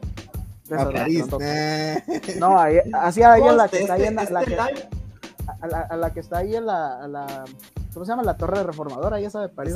[0.72, 1.26] A París,
[2.40, 6.14] no, ahí, así a ella la que está ahí en la, a, la, a la
[6.14, 7.46] que está ahí en la, la
[7.94, 8.24] ¿cómo se llama?
[8.24, 9.76] La Torre Reformadora, ya sabe, París.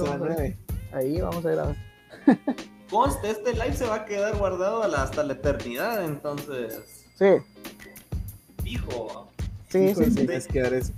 [0.91, 1.77] Ahí vamos a ir a ver.
[2.89, 7.05] Conste, este live se va a quedar guardado hasta la eternidad, entonces.
[7.15, 7.25] Sí.
[8.63, 9.29] Fijo.
[9.69, 10.27] Sí, sí, sí.
[10.29, 10.93] Es quedar eso.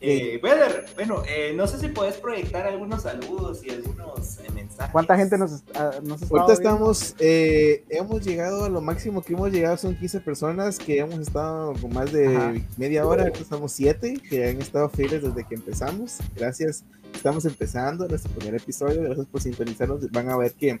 [0.00, 4.92] Eh, bueno, eh, no sé si puedes proyectar algunos saludos y algunos eh, mensajes.
[4.92, 9.32] ¿Cuánta gente nos, uh, nos está Ahorita estamos, eh, hemos llegado a lo máximo que
[9.32, 14.20] hemos llegado, son 15 personas que hemos estado con más de media hora, estamos 7
[14.28, 16.18] que han estado fieles desde que empezamos.
[16.36, 20.10] Gracias, estamos empezando nuestro primer episodio, gracias por sintonizarnos.
[20.10, 20.78] Van a ver que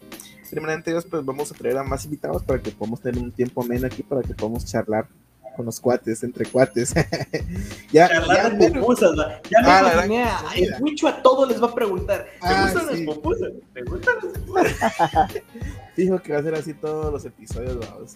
[0.50, 3.84] primeramente pues vamos a traer a más invitados para que podamos tener un tiempo menos
[3.84, 5.08] aquí, para que podamos charlar
[5.56, 6.94] con los cuates, entre cuates.
[7.92, 9.16] ya, ya, de pupusas,
[9.50, 12.96] ya me ah, imaginé a, el a todos les va a preguntar, ¿te ah, gustan
[12.96, 13.04] sí.
[13.04, 13.52] las pupusas?
[13.72, 15.42] ¿Te gustan las pupusas?
[15.96, 18.14] Dijo que va a ser así todos los episodios, vamos.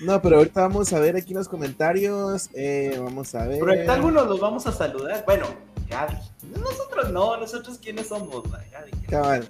[0.00, 3.60] No, pero ahorita vamos a ver aquí los comentarios, eh, vamos a ver.
[3.64, 5.46] Pero algunos los vamos a saludar, bueno,
[5.88, 6.16] Gaby,
[6.58, 8.90] nosotros no, nosotros quiénes somos, Gaby.
[9.08, 9.48] Cabal,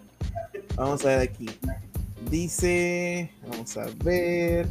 [0.77, 1.49] vamos a ver aquí.
[2.31, 4.67] Dice, vamos a ver.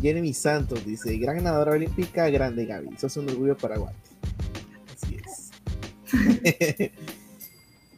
[0.00, 2.90] Jeremy Santos dice, gran ganadora olímpica, grande Gaby.
[2.96, 3.96] Eso es un orgullo para Guate.
[4.94, 5.50] Así es.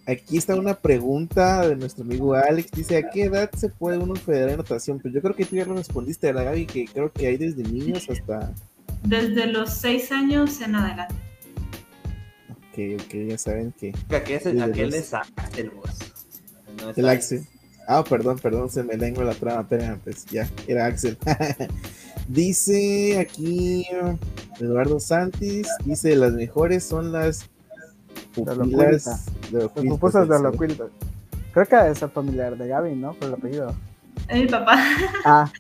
[0.06, 2.70] Aquí está una pregunta de nuestro amigo Alex.
[2.72, 5.00] Dice, ¿a qué edad se puede uno federar en natación?
[5.00, 6.66] Pues yo creo que tú ya lo respondiste, la Gaby?
[6.66, 8.52] Que creo que hay desde niños hasta...
[9.02, 11.14] Desde los seis años en adelante.
[12.50, 13.92] Ok, ok, ya saben que...
[14.10, 15.12] Aquel es, aquel es
[15.56, 15.98] el voz.
[16.82, 17.46] No el Axel.
[17.86, 21.18] Ah, perdón, perdón, se me lengua la trama, pero antes, ya, era Axel.
[22.28, 23.86] dice aquí
[24.58, 27.50] Eduardo Santis, dice, las mejores son las
[28.34, 30.84] pupilas de Las pupusas de Loquilta.
[31.52, 33.12] Creo que es el familiar de Gaby, ¿no?
[33.14, 33.74] Por el apellido.
[34.28, 34.76] Es mi papá.
[35.24, 35.50] Ah,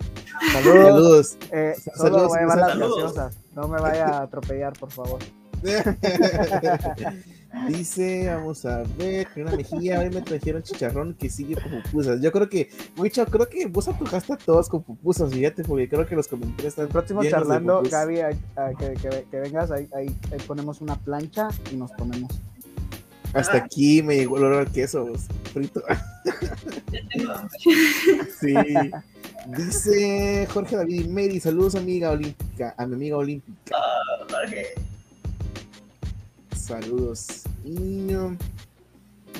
[0.52, 0.84] saludos.
[0.84, 1.38] Saludos.
[1.52, 3.38] Eh, solo voy a llevar las gaseosas.
[3.54, 5.20] No me vaya a atropellar, por favor.
[7.68, 12.20] Dice, vamos a ver, una mejilla, hoy me trajeron chicharrón que sigue con pupusas.
[12.20, 16.06] Yo creo que, mucho, creo que vos atujaste a todos con pupusas, fíjate, porque creo
[16.06, 16.86] que los comentarios están.
[16.86, 18.16] El próximo charlando, Gaby,
[18.78, 20.14] que, que, vengas, ahí, ahí,
[20.46, 22.32] ponemos una plancha y nos ponemos.
[23.32, 25.06] Hasta aquí me llegó el olor al queso,
[25.52, 25.82] frito.
[28.40, 28.54] sí.
[29.56, 33.76] Dice Jorge David Mary, saludos amiga olímpica, a mi amiga olímpica.
[33.76, 34.68] Ah, Jorge.
[36.64, 37.42] Saludos.
[37.62, 38.08] Y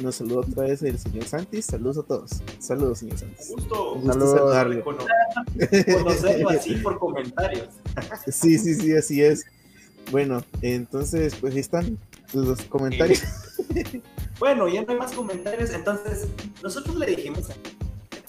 [0.03, 1.65] nos saluda otra vez el señor Santis.
[1.65, 2.31] Saludos a todos.
[2.59, 3.49] Saludos, señor Santis.
[3.49, 4.85] Gusto, gusto saludarlo.
[4.85, 7.71] Conocerlo así por comentarios.
[8.31, 9.47] sí, sí, sí, así es.
[10.11, 11.99] Bueno, entonces, pues están
[12.35, 13.23] los comentarios.
[14.39, 15.71] bueno, ya no hay más comentarios.
[15.71, 16.29] Entonces,
[16.63, 17.55] nosotros le dijimos a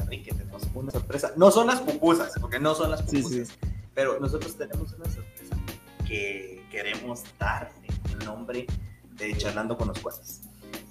[0.10, 1.34] que tenemos una sorpresa.
[1.36, 3.50] No son las pupusas, porque no son las pupusas.
[3.94, 5.58] Pero nosotros tenemos una sorpresa
[6.08, 8.68] que queremos dar en nombre
[9.18, 10.42] de Charlando con los Cuates.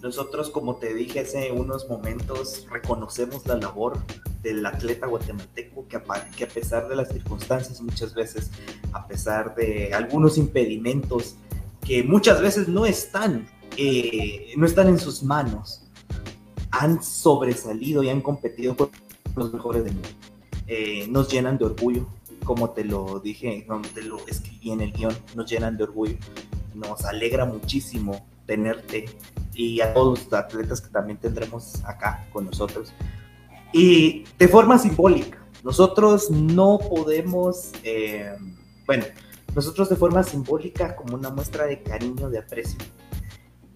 [0.03, 3.99] Nosotros, como te dije hace unos momentos, reconocemos la labor
[4.43, 5.99] del atleta guatemalteco que
[6.37, 8.51] que a pesar de las circunstancias muchas veces,
[8.93, 11.37] a pesar de algunos impedimentos
[11.81, 13.47] que muchas veces no están,
[13.79, 15.83] eh, no están en sus manos,
[16.70, 18.91] han sobresalido y han competido con
[19.37, 20.09] los mejores del mundo.
[20.66, 22.07] Eh, nos llenan de orgullo,
[22.45, 26.16] como te lo dije, como te lo escribí en el guion, nos llenan de orgullo.
[26.75, 29.07] Nos alegra muchísimo tenerte
[29.55, 32.93] y a todos los atletas que también tendremos acá con nosotros.
[33.72, 38.37] Y de forma simbólica, nosotros no podemos, eh,
[38.87, 39.05] bueno,
[39.55, 42.79] nosotros de forma simbólica, como una muestra de cariño, de aprecio,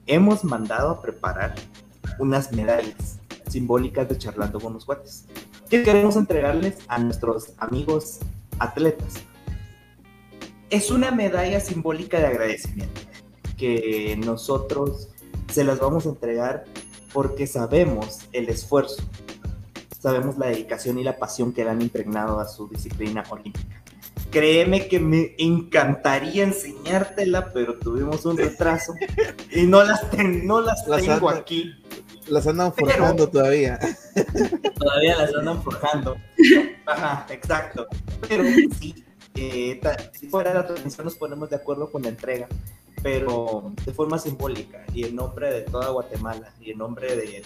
[0.06, 1.54] hemos mandado a preparar
[2.18, 4.86] unas medallas simbólicas de charlando con los
[5.68, 8.20] que queremos entregarles a nuestros amigos
[8.58, 9.22] atletas.
[10.70, 13.00] Es una medalla simbólica de agradecimiento
[13.56, 15.08] que nosotros
[15.50, 16.64] se las vamos a entregar
[17.12, 19.02] porque sabemos el esfuerzo,
[19.98, 23.82] sabemos la dedicación y la pasión que le han impregnado a su disciplina olímpica.
[24.30, 28.94] Créeme que me encantaría enseñártela, pero tuvimos un retraso
[29.50, 30.02] y no las,
[30.44, 31.72] no las, tengo aquí.
[32.26, 33.78] Las andan forjando todavía.
[34.78, 36.16] Todavía las andan forjando.
[36.84, 37.86] Ajá, exacto.
[38.28, 38.44] Pero
[38.78, 39.02] sí,
[39.38, 39.80] eh,
[40.12, 42.48] si fuera la transmisión nos ponemos de acuerdo con la entrega,
[43.02, 47.42] pero de forma simbólica y en nombre de toda Guatemala y en nombre de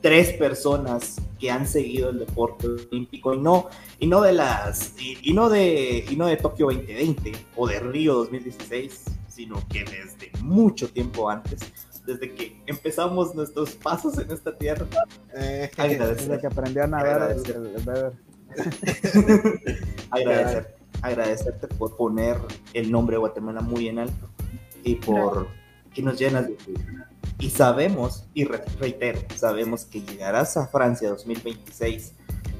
[0.00, 3.68] tres personas que han seguido el deporte olímpico y no
[3.98, 8.14] y no de las y, no de y no de Tokio 2020 o de Río
[8.14, 11.60] 2016 sino que desde mucho tiempo antes
[12.08, 14.86] desde que empezamos nuestros pasos en esta tierra.
[15.34, 17.36] Eh, desde que aprendió a nadar.
[20.10, 20.74] Agradecer.
[21.02, 22.36] agradecerte por poner
[22.74, 24.28] el nombre de Guatemala muy en alto
[24.84, 25.48] y por
[25.94, 26.56] que nos llenas de
[27.40, 32.12] y sabemos, y reitero, sabemos que llegarás a Francia 2026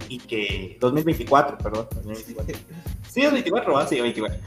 [0.08, 2.56] y que 2024, perdón, 2024.
[3.10, 4.38] Sí, 2024, sí, 24.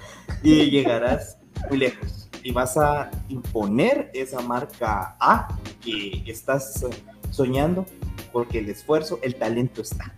[0.41, 1.37] Y llegarás
[1.67, 6.85] muy lejos y vas a imponer esa marca A que estás
[7.29, 7.85] soñando
[8.31, 10.15] porque el esfuerzo, el talento está.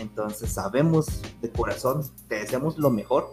[0.00, 3.32] Entonces sabemos de corazón, te deseamos lo mejor.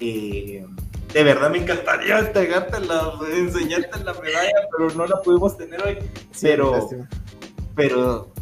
[0.00, 0.66] Eh,
[1.12, 5.98] de verdad me encantaría entregarte la, enseñarte la medalla, pero no la pudimos tener hoy.
[6.40, 6.88] pero,
[7.74, 8.32] pero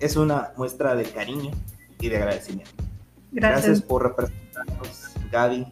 [0.00, 1.50] es una muestra de cariño
[2.00, 2.72] y de agradecimiento.
[3.30, 5.66] Gracias, Gracias por representarnos, Gaby,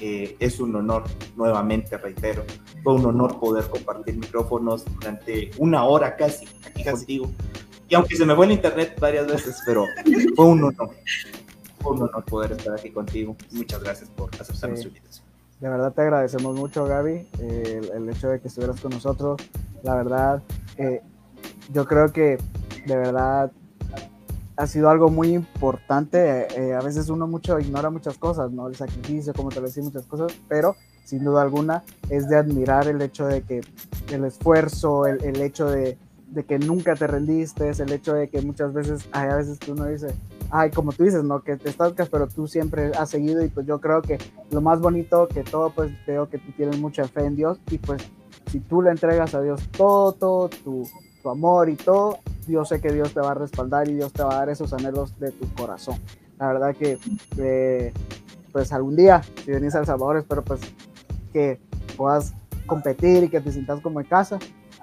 [0.00, 1.04] es un honor,
[1.36, 2.44] nuevamente reitero,
[2.82, 7.30] fue un honor poder compartir micrófonos durante una hora casi aquí contigo.
[7.88, 9.84] Y aunque se me fue el internet varias veces, pero
[10.36, 10.90] fue un honor.
[11.80, 13.36] Fue un honor poder estar aquí contigo.
[13.50, 15.26] Muchas gracias por aceptar nuestra invitación.
[15.60, 19.40] De verdad te agradecemos mucho, Gaby, el, hecho de que estuvieras con nosotros.
[19.82, 20.42] La verdad,
[20.76, 21.00] eh,
[21.72, 22.38] yo creo que
[22.86, 23.50] de verdad
[24.56, 26.46] ha sido algo muy importante.
[26.56, 28.68] Eh, a veces uno mucho ignora muchas cosas, ¿no?
[28.68, 32.86] El sacrificio, como te lo decía, muchas cosas, pero sin duda alguna es de admirar
[32.86, 33.62] el hecho de que
[34.10, 35.96] el esfuerzo, el, el hecho de,
[36.30, 39.72] de, que nunca te rendiste, el hecho de que muchas veces, hay a veces que
[39.72, 40.08] uno dice,
[40.50, 41.42] ay, como tú dices, ¿no?
[41.42, 44.18] Que te estancas, pero tú siempre has seguido y pues yo creo que
[44.50, 47.78] lo más bonito que todo, pues veo que tú tienes mucha fe en Dios y
[47.78, 48.02] pues
[48.50, 50.88] si tú le entregas a Dios todo, todo tu,
[51.22, 54.22] tu amor y todo, yo sé que Dios te va a respaldar y Dios te
[54.22, 55.98] va a dar esos anhelos de tu corazón.
[56.38, 56.98] La verdad que,
[57.36, 57.92] eh,
[58.52, 60.60] pues algún día, si venís a El Salvador, espero pues
[61.32, 61.60] que
[61.96, 62.34] puedas
[62.66, 64.38] competir y que te sientas como en casa.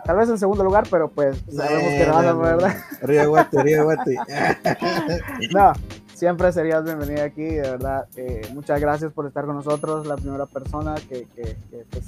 [0.06, 2.76] Tal vez en segundo lugar, pero pues sabemos que no a ¿verdad?
[3.02, 4.16] Río Guate, Río Guate.
[5.54, 5.74] no,
[6.14, 8.06] siempre serías bienvenida aquí, de verdad.
[8.16, 12.06] Eh, muchas gracias por estar con nosotros, la primera persona que, que, que pues,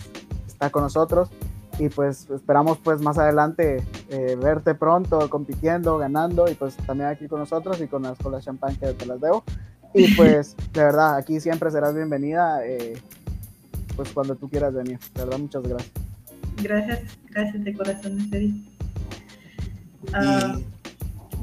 [0.47, 1.29] está con nosotros
[1.79, 7.27] y pues esperamos pues más adelante eh, verte pronto compitiendo, ganando y pues también aquí
[7.27, 9.43] con nosotros y con las colas champán que te las debo.
[9.93, 12.93] Y pues de verdad, aquí siempre serás bienvenida eh,
[13.95, 14.99] pues cuando tú quieras venir.
[15.15, 16.06] De verdad, muchas gracias.
[16.61, 18.53] Gracias, gracias de corazón, en serio.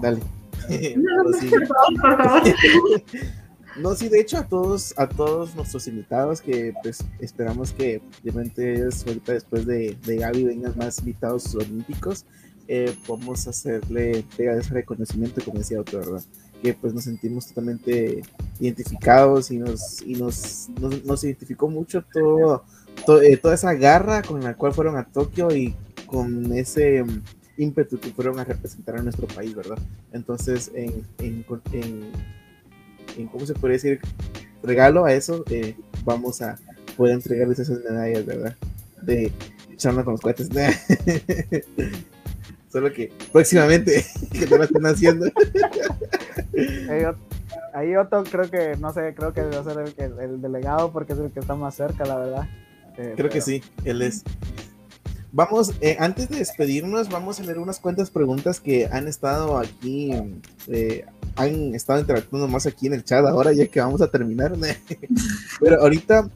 [0.01, 0.21] Dale.
[0.97, 2.43] No, por favor.
[3.77, 8.31] No, sí, de hecho a todos, a todos nuestros invitados que pues esperamos que de
[8.31, 12.25] ahorita después de, de Gaby vengan más invitados olímpicos,
[12.69, 16.23] eh, podemos hacerle ese reconocimiento como decía otro, ¿verdad?
[16.63, 18.23] Que pues nos sentimos totalmente
[18.61, 20.71] identificados y nos, y nos,
[21.05, 22.65] nos, identificó mucho todo,
[23.23, 25.75] eh, toda esa garra con la cual fueron a Tokio y
[26.07, 27.23] con ese mm,
[27.59, 29.79] ímpetu que fueron a representar a nuestro país, ¿verdad?
[30.13, 31.45] Entonces, en,
[33.31, 34.01] ¿cómo se puede decir?
[34.63, 36.59] Regalo a eso, eh, vamos a
[36.97, 38.57] poder entregarles esas medallas, ¿verdad?
[39.03, 39.31] De
[39.73, 40.49] echarnos con los cohetes.
[42.73, 45.27] Solo que próximamente, que no lo estén haciendo.
[47.75, 51.33] Ahí otro creo que, no sé, creo que debe ser el, delegado porque es el
[51.33, 52.49] que está más cerca, la verdad.
[52.97, 54.23] Eh, creo que sí, él es.
[55.33, 60.13] Vamos, eh, antes de despedirnos, vamos a leer unas cuantas preguntas que han estado aquí,
[60.69, 64.53] eh, han estado interactuando más aquí en el chat ahora, ya que vamos a terminar.
[65.61, 66.31] Pero ahorita.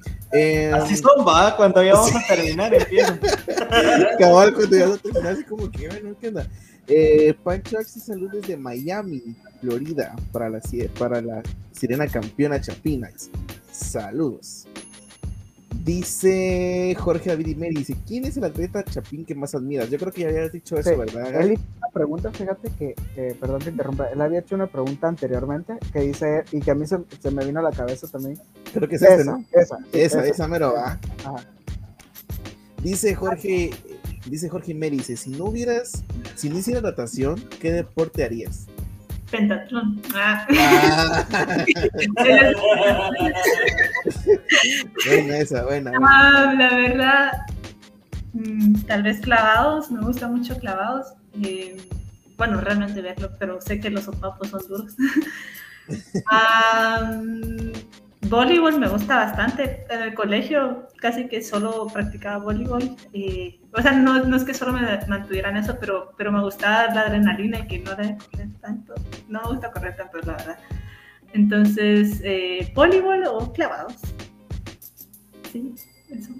[0.75, 3.19] así son, va, cuando ya vamos a terminar, empieza.
[4.19, 6.49] Cabal, cuando ya vamos a terminar, así como que, bueno, ¿qué onda?
[6.91, 10.61] Eh, Pancho Axi, saludos desde Miami, Florida, para la,
[10.99, 13.29] para la sirena campeona Chapinas.
[13.71, 14.67] Saludos.
[15.85, 19.91] Dice Jorge David Meri, dice, ¿quién es el atleta Chapín que más admiras?
[19.91, 21.43] Yo creo que ya habías dicho eso, ¿verdad?
[21.43, 22.95] Él hizo una pregunta, fíjate que,
[23.39, 26.87] perdón te interrumpa, él había hecho una pregunta anteriormente que dice, y que a mí
[26.87, 28.39] se, me vino a la cabeza también.
[28.73, 29.45] Creo que es esa, ¿no?
[29.53, 30.99] Esa, esa, esa, mero va.
[32.83, 33.71] Dice Jorge
[34.29, 36.05] Dice Jorge Meri, dice, si no hubieras,
[36.35, 38.67] si no hicieras natación, ¿qué deporte harías?
[39.31, 40.01] Pentatlón.
[40.15, 40.47] Ah.
[45.07, 45.93] buena esa, buena.
[46.03, 47.33] Ah, la verdad,
[48.33, 51.09] mm, tal vez clavados, me gusta mucho clavados.
[51.43, 51.77] Eh,
[52.39, 54.95] bueno, realmente verlo, pero sé que los sopapos son duros.
[56.31, 57.21] ah,
[58.23, 59.87] Voleibol me gusta bastante.
[59.89, 62.97] En el colegio casi que solo practicaba voleibol.
[63.13, 66.93] Eh, o sea, no, no, es que solo me mantuvieran eso, pero, pero me gustaba
[66.95, 68.17] la adrenalina y que no correr
[68.61, 68.95] tanto.
[69.29, 70.59] No me gusta correr tanto, la verdad.
[71.33, 73.95] Entonces, eh, voleibol o clavados.
[75.53, 75.75] Sí,
[76.11, 76.31] eso.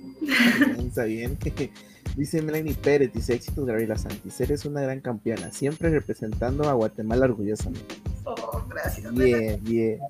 [0.79, 1.39] Está bien.
[2.17, 7.27] Dice Melanie Pérez, dice éxitos Gabriela Santis, eres una gran campeona, siempre representando a Guatemala
[7.27, 7.95] orgullosamente.
[8.25, 9.15] Oh, gracias.
[9.15, 10.01] Bien, bien.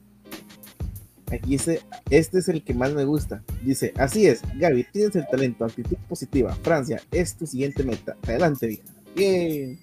[1.31, 3.43] Aquí dice, este es el que más me gusta.
[3.63, 6.55] Dice, así es, Gaby, tienes el talento, actitud positiva.
[6.63, 8.17] Francia, es tu siguiente meta.
[8.23, 8.83] Adelante, vieja.
[9.15, 9.79] Bien.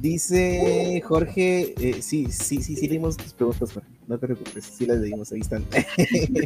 [0.00, 3.70] Dice Jorge, eh, sí, sí, sí, sí, leímos tus preguntas,
[4.06, 5.64] No te preocupes, sí las leímos ahí están.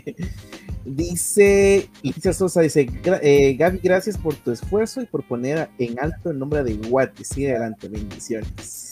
[0.84, 2.88] dice Leticia Sosa, dice,
[3.20, 7.24] eh, Gaby, gracias por tu esfuerzo y por poner en alto el nombre de Guati.
[7.24, 8.87] Sigue adelante, bendiciones.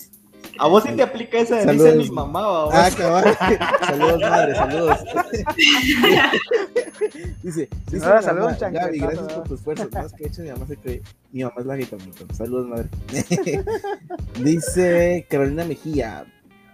[0.58, 2.40] A vos sí te aplica esa de dice mi mamá,
[2.72, 3.34] Ah, cabrón.
[3.86, 4.98] saludos, madre, saludos.
[7.42, 9.88] dice, dice Ahora, saludos, Gaby, gracias por tu esfuerzo.
[9.92, 11.02] Más que hecho, mi mamá se cree.
[11.32, 11.96] Mi mamá es la guita,
[12.32, 12.88] Saludos, madre.
[14.42, 16.24] dice Carolina Mejía.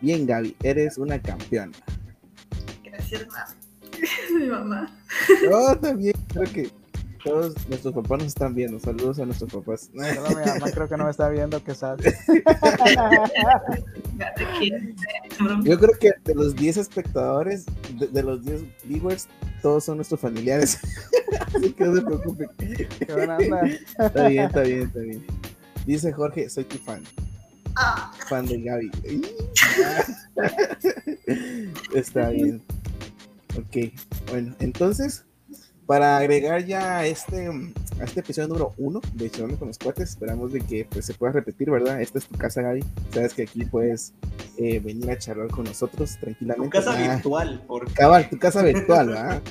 [0.00, 1.72] Bien, Gaby, eres una campeona.
[2.84, 3.46] Gracias, mamá.
[4.38, 4.98] mi mamá.
[5.52, 6.70] Oh, también, creo que
[7.22, 8.78] todos nuestros papás nos están viendo.
[8.78, 9.90] Saludos a nuestros papás.
[9.92, 12.14] mi mamá creo que no me está viendo, que sabe.
[15.62, 17.66] Yo creo que de los 10 espectadores,
[18.12, 19.28] de, los 10 viewers,
[19.60, 20.78] todos son nuestros familiares.
[21.54, 22.48] Así que no se preocupen.
[22.58, 23.16] Está
[24.28, 25.26] bien, está bien, está bien.
[25.86, 27.02] Dice Jorge, soy tu fan.
[27.76, 28.12] Ah.
[28.28, 28.90] Fan de Gaby.
[31.94, 32.62] está bien.
[33.56, 33.92] Ok,
[34.30, 35.24] bueno, entonces
[35.86, 40.10] para agregar ya a este, a este episodio número uno de Chilando con los Cuates,
[40.10, 42.00] esperamos de que pues, se pueda repetir, ¿verdad?
[42.00, 42.84] Esta es tu casa, Gaby.
[43.12, 44.14] Sabes que aquí puedes
[44.58, 46.78] eh, venir a charlar con nosotros tranquilamente.
[46.78, 49.42] Tu casa virtual, por cabal, tu casa virtual, ¿verdad?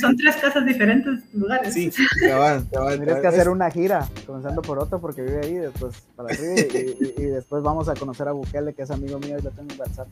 [0.00, 1.72] Son tres casas diferentes lugares.
[1.72, 1.90] Sí,
[2.20, 2.96] cabal, cabal.
[2.98, 6.54] Tienes que hacer una gira, comenzando por otro porque vive ahí, después para arriba
[7.16, 9.80] y, después vamos a conocer a Bukele, que es amigo mío y lo tengo en
[9.80, 10.08] WhatsApp.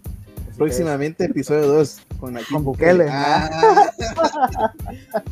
[0.56, 3.06] Próximamente episodio 2 con, con Bukele.
[3.10, 3.90] Ah.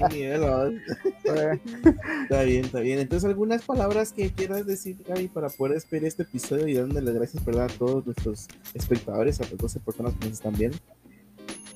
[2.22, 2.98] está bien, está bien.
[2.98, 7.14] Entonces, algunas palabras que quieras decir, Gaby, para poder despedir este episodio y dándole las
[7.14, 7.64] gracias ¿verdad?
[7.64, 10.76] a todos nuestros espectadores, a las 12 personas que nos están viendo.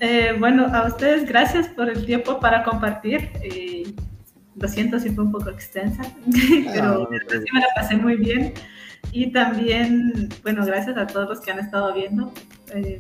[0.01, 3.31] Eh, bueno, a ustedes gracias por el tiempo para compartir.
[3.43, 3.93] Eh,
[4.57, 6.03] lo siento si fue un poco extensa,
[6.73, 8.53] pero sí me la pasé muy bien.
[9.13, 12.33] Y también, bueno, gracias a todos los que han estado viendo.
[12.75, 12.99] Eh,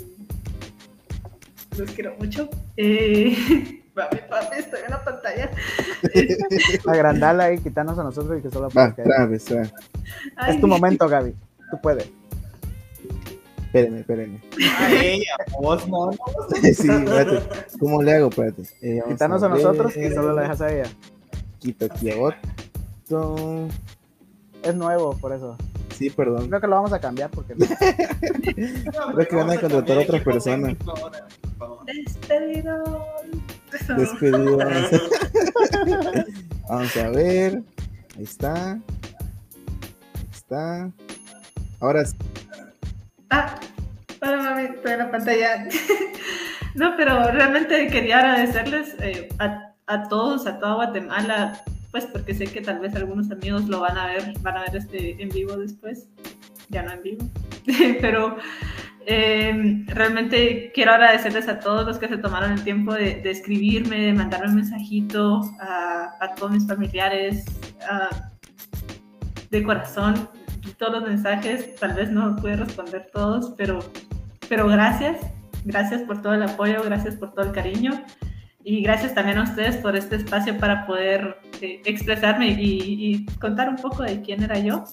[1.78, 2.48] los quiero mucho.
[2.76, 5.50] Eh, papi, papi, estoy en la pantalla.
[6.86, 8.94] Agrandala y quitarnos a nosotros y que solo para
[10.48, 11.34] Es tu momento, Gaby.
[11.70, 12.10] Tú puedes.
[13.66, 14.40] Espérenme, espérenme.
[14.78, 15.24] Ay,
[15.60, 16.10] vos no,
[16.62, 17.42] Sí, espérate.
[17.78, 18.30] ¿Cómo le hago?
[18.30, 18.62] Espérate.
[18.80, 20.90] Eh, Quitarnos a, nosotros y solo la dejas a ella.
[21.58, 23.68] Quito aquí a otro.
[24.62, 25.56] Es nuevo, por eso.
[25.98, 26.48] Sí, perdón.
[26.48, 27.54] Creo que lo vamos a cambiar porque.
[28.54, 30.76] Creo que van a contratar a otra persona.
[31.86, 33.04] Despedido.
[33.96, 34.58] Despedido.
[36.68, 37.62] Vamos a ver.
[38.16, 38.72] Ahí está.
[38.72, 38.80] Ahí
[40.30, 40.90] está.
[41.80, 42.16] Ahora sí.
[43.30, 43.58] Ah,
[44.22, 45.68] hola mami, estoy en la pantalla.
[46.74, 52.46] no, pero realmente quería agradecerles eh, a, a, todos, a toda Guatemala, pues porque sé
[52.46, 55.56] que tal vez algunos amigos lo van a ver, van a ver este en vivo
[55.56, 56.08] después,
[56.68, 57.26] ya no en vivo,
[58.00, 58.36] pero
[59.06, 64.12] eh, realmente quiero agradecerles a todos los que se tomaron el tiempo de, escribirme, de
[64.12, 67.46] mandarme un mensajito, a, a todos mis familiares,
[69.50, 70.28] de corazón,
[70.78, 73.78] todos los mensajes, tal vez no pude responder todos, pero,
[74.48, 75.18] pero gracias,
[75.64, 78.04] gracias por todo el apoyo, gracias por todo el cariño
[78.64, 83.76] y gracias también a ustedes por este espacio para poder eh, expresarme y, contar un
[83.76, 84.84] poco de quién era yo.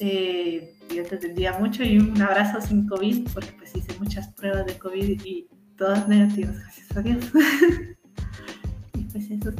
[0.00, 4.66] Eh, yo te entendía mucho y un abrazo sin COVID, porque pues hice muchas pruebas
[4.66, 7.24] de COVID y todas negativas, gracias a Dios.
[8.94, 9.52] y pues eso.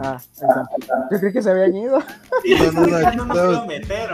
[0.00, 0.20] Ah,
[1.10, 1.98] yo creí que se habían ido.
[1.98, 4.10] No, no, no, no, no meter,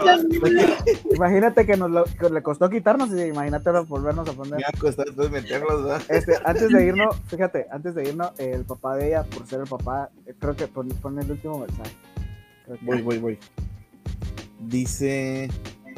[1.14, 4.56] imagínate que nos lo, que le costó quitarnos y imagínate volvernos a poner.
[4.56, 5.96] Me ha costado meterlos, ¿no?
[6.14, 9.66] Este, antes de irnos, fíjate, antes de irnos, el papá de ella, por ser el
[9.66, 11.90] papá, creo que pone, pone el último mensaje.
[12.66, 13.38] Que voy, voy, voy.
[14.60, 15.50] Dice.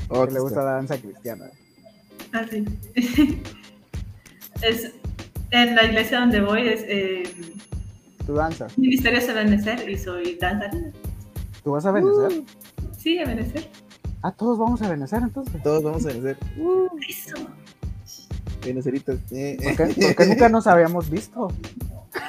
[0.09, 1.47] Oh, que le gusta la danza cristiana.
[2.33, 2.65] Ah, sí.
[4.63, 4.93] es,
[5.51, 6.83] en la iglesia donde voy es.
[6.87, 7.23] Eh,
[8.27, 8.77] ¿Tú danzas?
[8.77, 10.91] Ministerio es a Benecer y soy danzarina.
[11.63, 12.41] ¿Tú vas a Benecer?
[12.41, 12.45] Uh,
[12.97, 13.69] sí, a Benecer.
[14.23, 15.63] Ah, todos vamos a Benecer entonces.
[15.63, 16.37] Todos vamos a Benecer.
[16.59, 17.37] Uh, Eso.
[18.67, 21.53] Eh, ¿Por, qué, ¿Por qué nunca nos habíamos visto?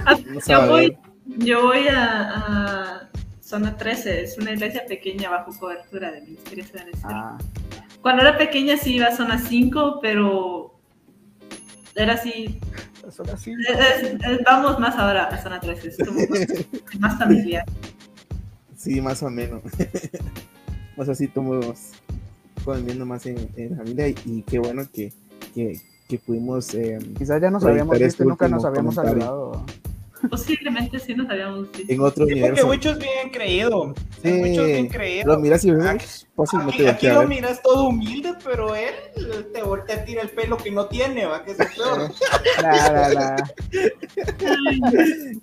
[0.06, 0.16] Ah,
[0.48, 3.10] yo, voy, yo voy a, a,
[3.42, 6.92] Zona 13, es una iglesia pequeña bajo cobertura del Ministerio de.
[7.04, 7.38] Ah.
[8.02, 10.80] Cuando era pequeña sí iba a Zona 5, pero
[11.96, 12.60] era así
[13.12, 13.62] zona 5.
[14.46, 17.66] vamos más ahora a zona 3, es como más, más familiar.
[18.76, 19.62] Sí, más o menos.
[20.98, 21.92] más así estamos
[22.64, 25.14] conviviendo más en, en, familia y, y, qué bueno que,
[25.54, 26.74] que, que pudimos.
[26.74, 29.66] Eh, Quizás ya nos habíamos visto y nunca nos habíamos saludado.
[30.30, 31.94] Posiblemente sí nos habíamos visto.
[31.94, 32.68] En otro sí, universo.
[32.68, 33.94] Porque Wicho es bien creído.
[34.22, 35.34] Sí, Wicho es bien creído.
[35.34, 35.86] Lo miras y ves.
[35.86, 38.94] Aquí, aquí, aquí lo miras todo humilde, pero él
[39.54, 42.12] te voltea a tirar el pelo que no tiene, va, que es el peor.
[42.62, 43.36] nah, nah, nah.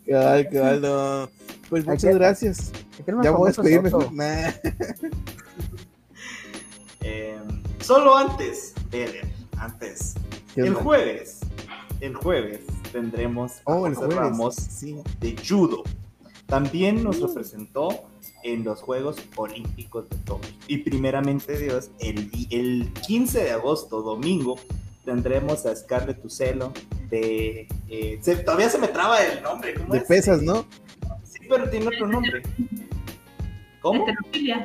[0.07, 1.29] Cabal, cabal, no.
[1.69, 2.73] Pues muchas qué, gracias.
[3.23, 3.91] Ya voy a despedirme.
[4.13, 4.51] Nah.
[7.01, 7.39] eh,
[7.81, 9.27] solo antes, Eder,
[9.59, 10.15] antes.
[10.57, 11.41] El jueves,
[12.01, 12.61] el jueves
[12.95, 14.17] tendremos oh, el jueves.
[14.17, 14.97] Ramos sí.
[15.19, 15.83] de judo.
[16.47, 17.89] También nos lo presentó
[18.45, 20.51] en los Juegos Olímpicos de Tokio.
[20.69, 24.57] Y primeramente Dios, el, el 15 de agosto, domingo,
[25.05, 26.73] tendremos a Scarlett Tucelo
[27.11, 27.67] de...
[27.89, 29.75] Eh, se, todavía se me traba el nombre.
[29.75, 30.05] ¿cómo de es?
[30.05, 30.65] pesas, ¿no?
[31.25, 32.43] Sí, pero tiene otro nombre.
[33.81, 34.07] ¿Cómo?
[34.07, 34.63] Heterofilia.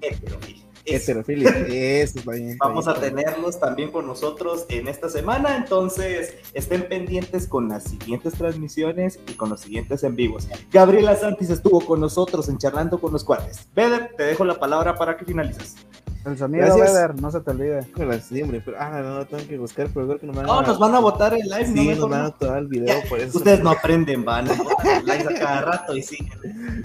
[0.00, 0.65] Heterofilia.
[0.86, 2.50] Heterofilia, eso está bien.
[2.50, 2.96] Está Vamos bien.
[2.96, 9.18] a tenerlos también con nosotros en esta semana, entonces estén pendientes con las siguientes transmisiones
[9.26, 10.48] y con los siguientes en vivos.
[10.70, 13.68] Gabriela Santis estuvo con nosotros en Charlando con los Cuates.
[13.74, 15.76] Beder, te dejo la palabra para que finalices.
[16.24, 16.92] El sonido, Gracias.
[16.92, 17.86] Beder, no se te olvide.
[17.92, 20.46] Con siempre, pero ah, no, no, tengo que buscar, pero creo que no me van
[20.46, 22.32] No, nos van a votar el live, Sí, no nos van a no.
[22.34, 23.38] todo el video, por eso.
[23.38, 26.84] Ustedes no aprenden, van a votar el live a cada rato y siguen.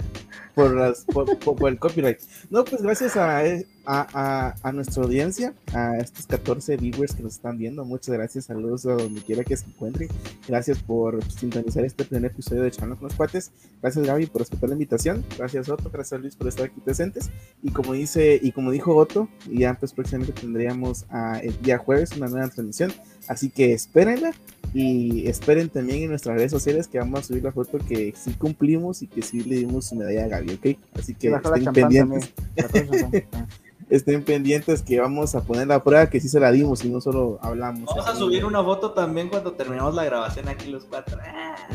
[0.54, 2.18] por, las, por, por, por, el copyright.
[2.50, 3.44] No, pues gracias a, a,
[3.86, 7.84] a, a, nuestra audiencia, a estos 14 viewers que nos están viendo.
[7.84, 10.08] Muchas gracias, saludos a donde quiera que se encuentren.
[10.46, 13.50] Gracias por sintonizar este primer episodio de Charlando con los Cuates.
[13.80, 15.24] Gracias Gaby por aceptar la invitación.
[15.36, 17.30] Gracias Otto, gracias Luis por estar aquí presentes.
[17.62, 22.16] Y como dice, y como dijo Otto, ya pues próximamente tendríamos a, el día jueves
[22.16, 22.92] una nueva transmisión.
[23.28, 24.32] Así que espérenla
[24.74, 28.32] y esperen también en nuestras redes sociales que vamos a subir la foto que sí
[28.32, 30.78] cumplimos y que sí le dimos su medalla a Gaby, ¿ok?
[30.98, 32.32] Así que estén pendientes.
[33.90, 37.00] estén pendientes que vamos a poner la prueba que sí se la dimos y no
[37.00, 37.84] solo hablamos.
[37.84, 41.18] Vamos a subir una foto también cuando terminemos la grabación aquí los cuatro.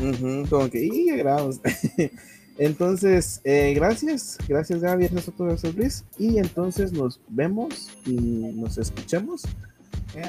[0.00, 1.60] -huh, como que, y ya grabamos.
[2.58, 6.04] Entonces, eh, gracias, gracias Gaby, gracias a todos, Luis.
[6.18, 9.42] Y entonces nos vemos y nos escuchamos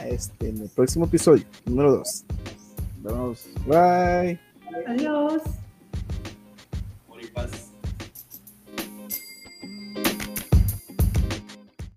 [0.06, 2.26] este, en el próximo episodio, número 2.
[3.04, 3.48] Nos.
[3.66, 4.40] Bye.
[4.88, 5.42] Adiós.
[7.08, 7.69] Por y.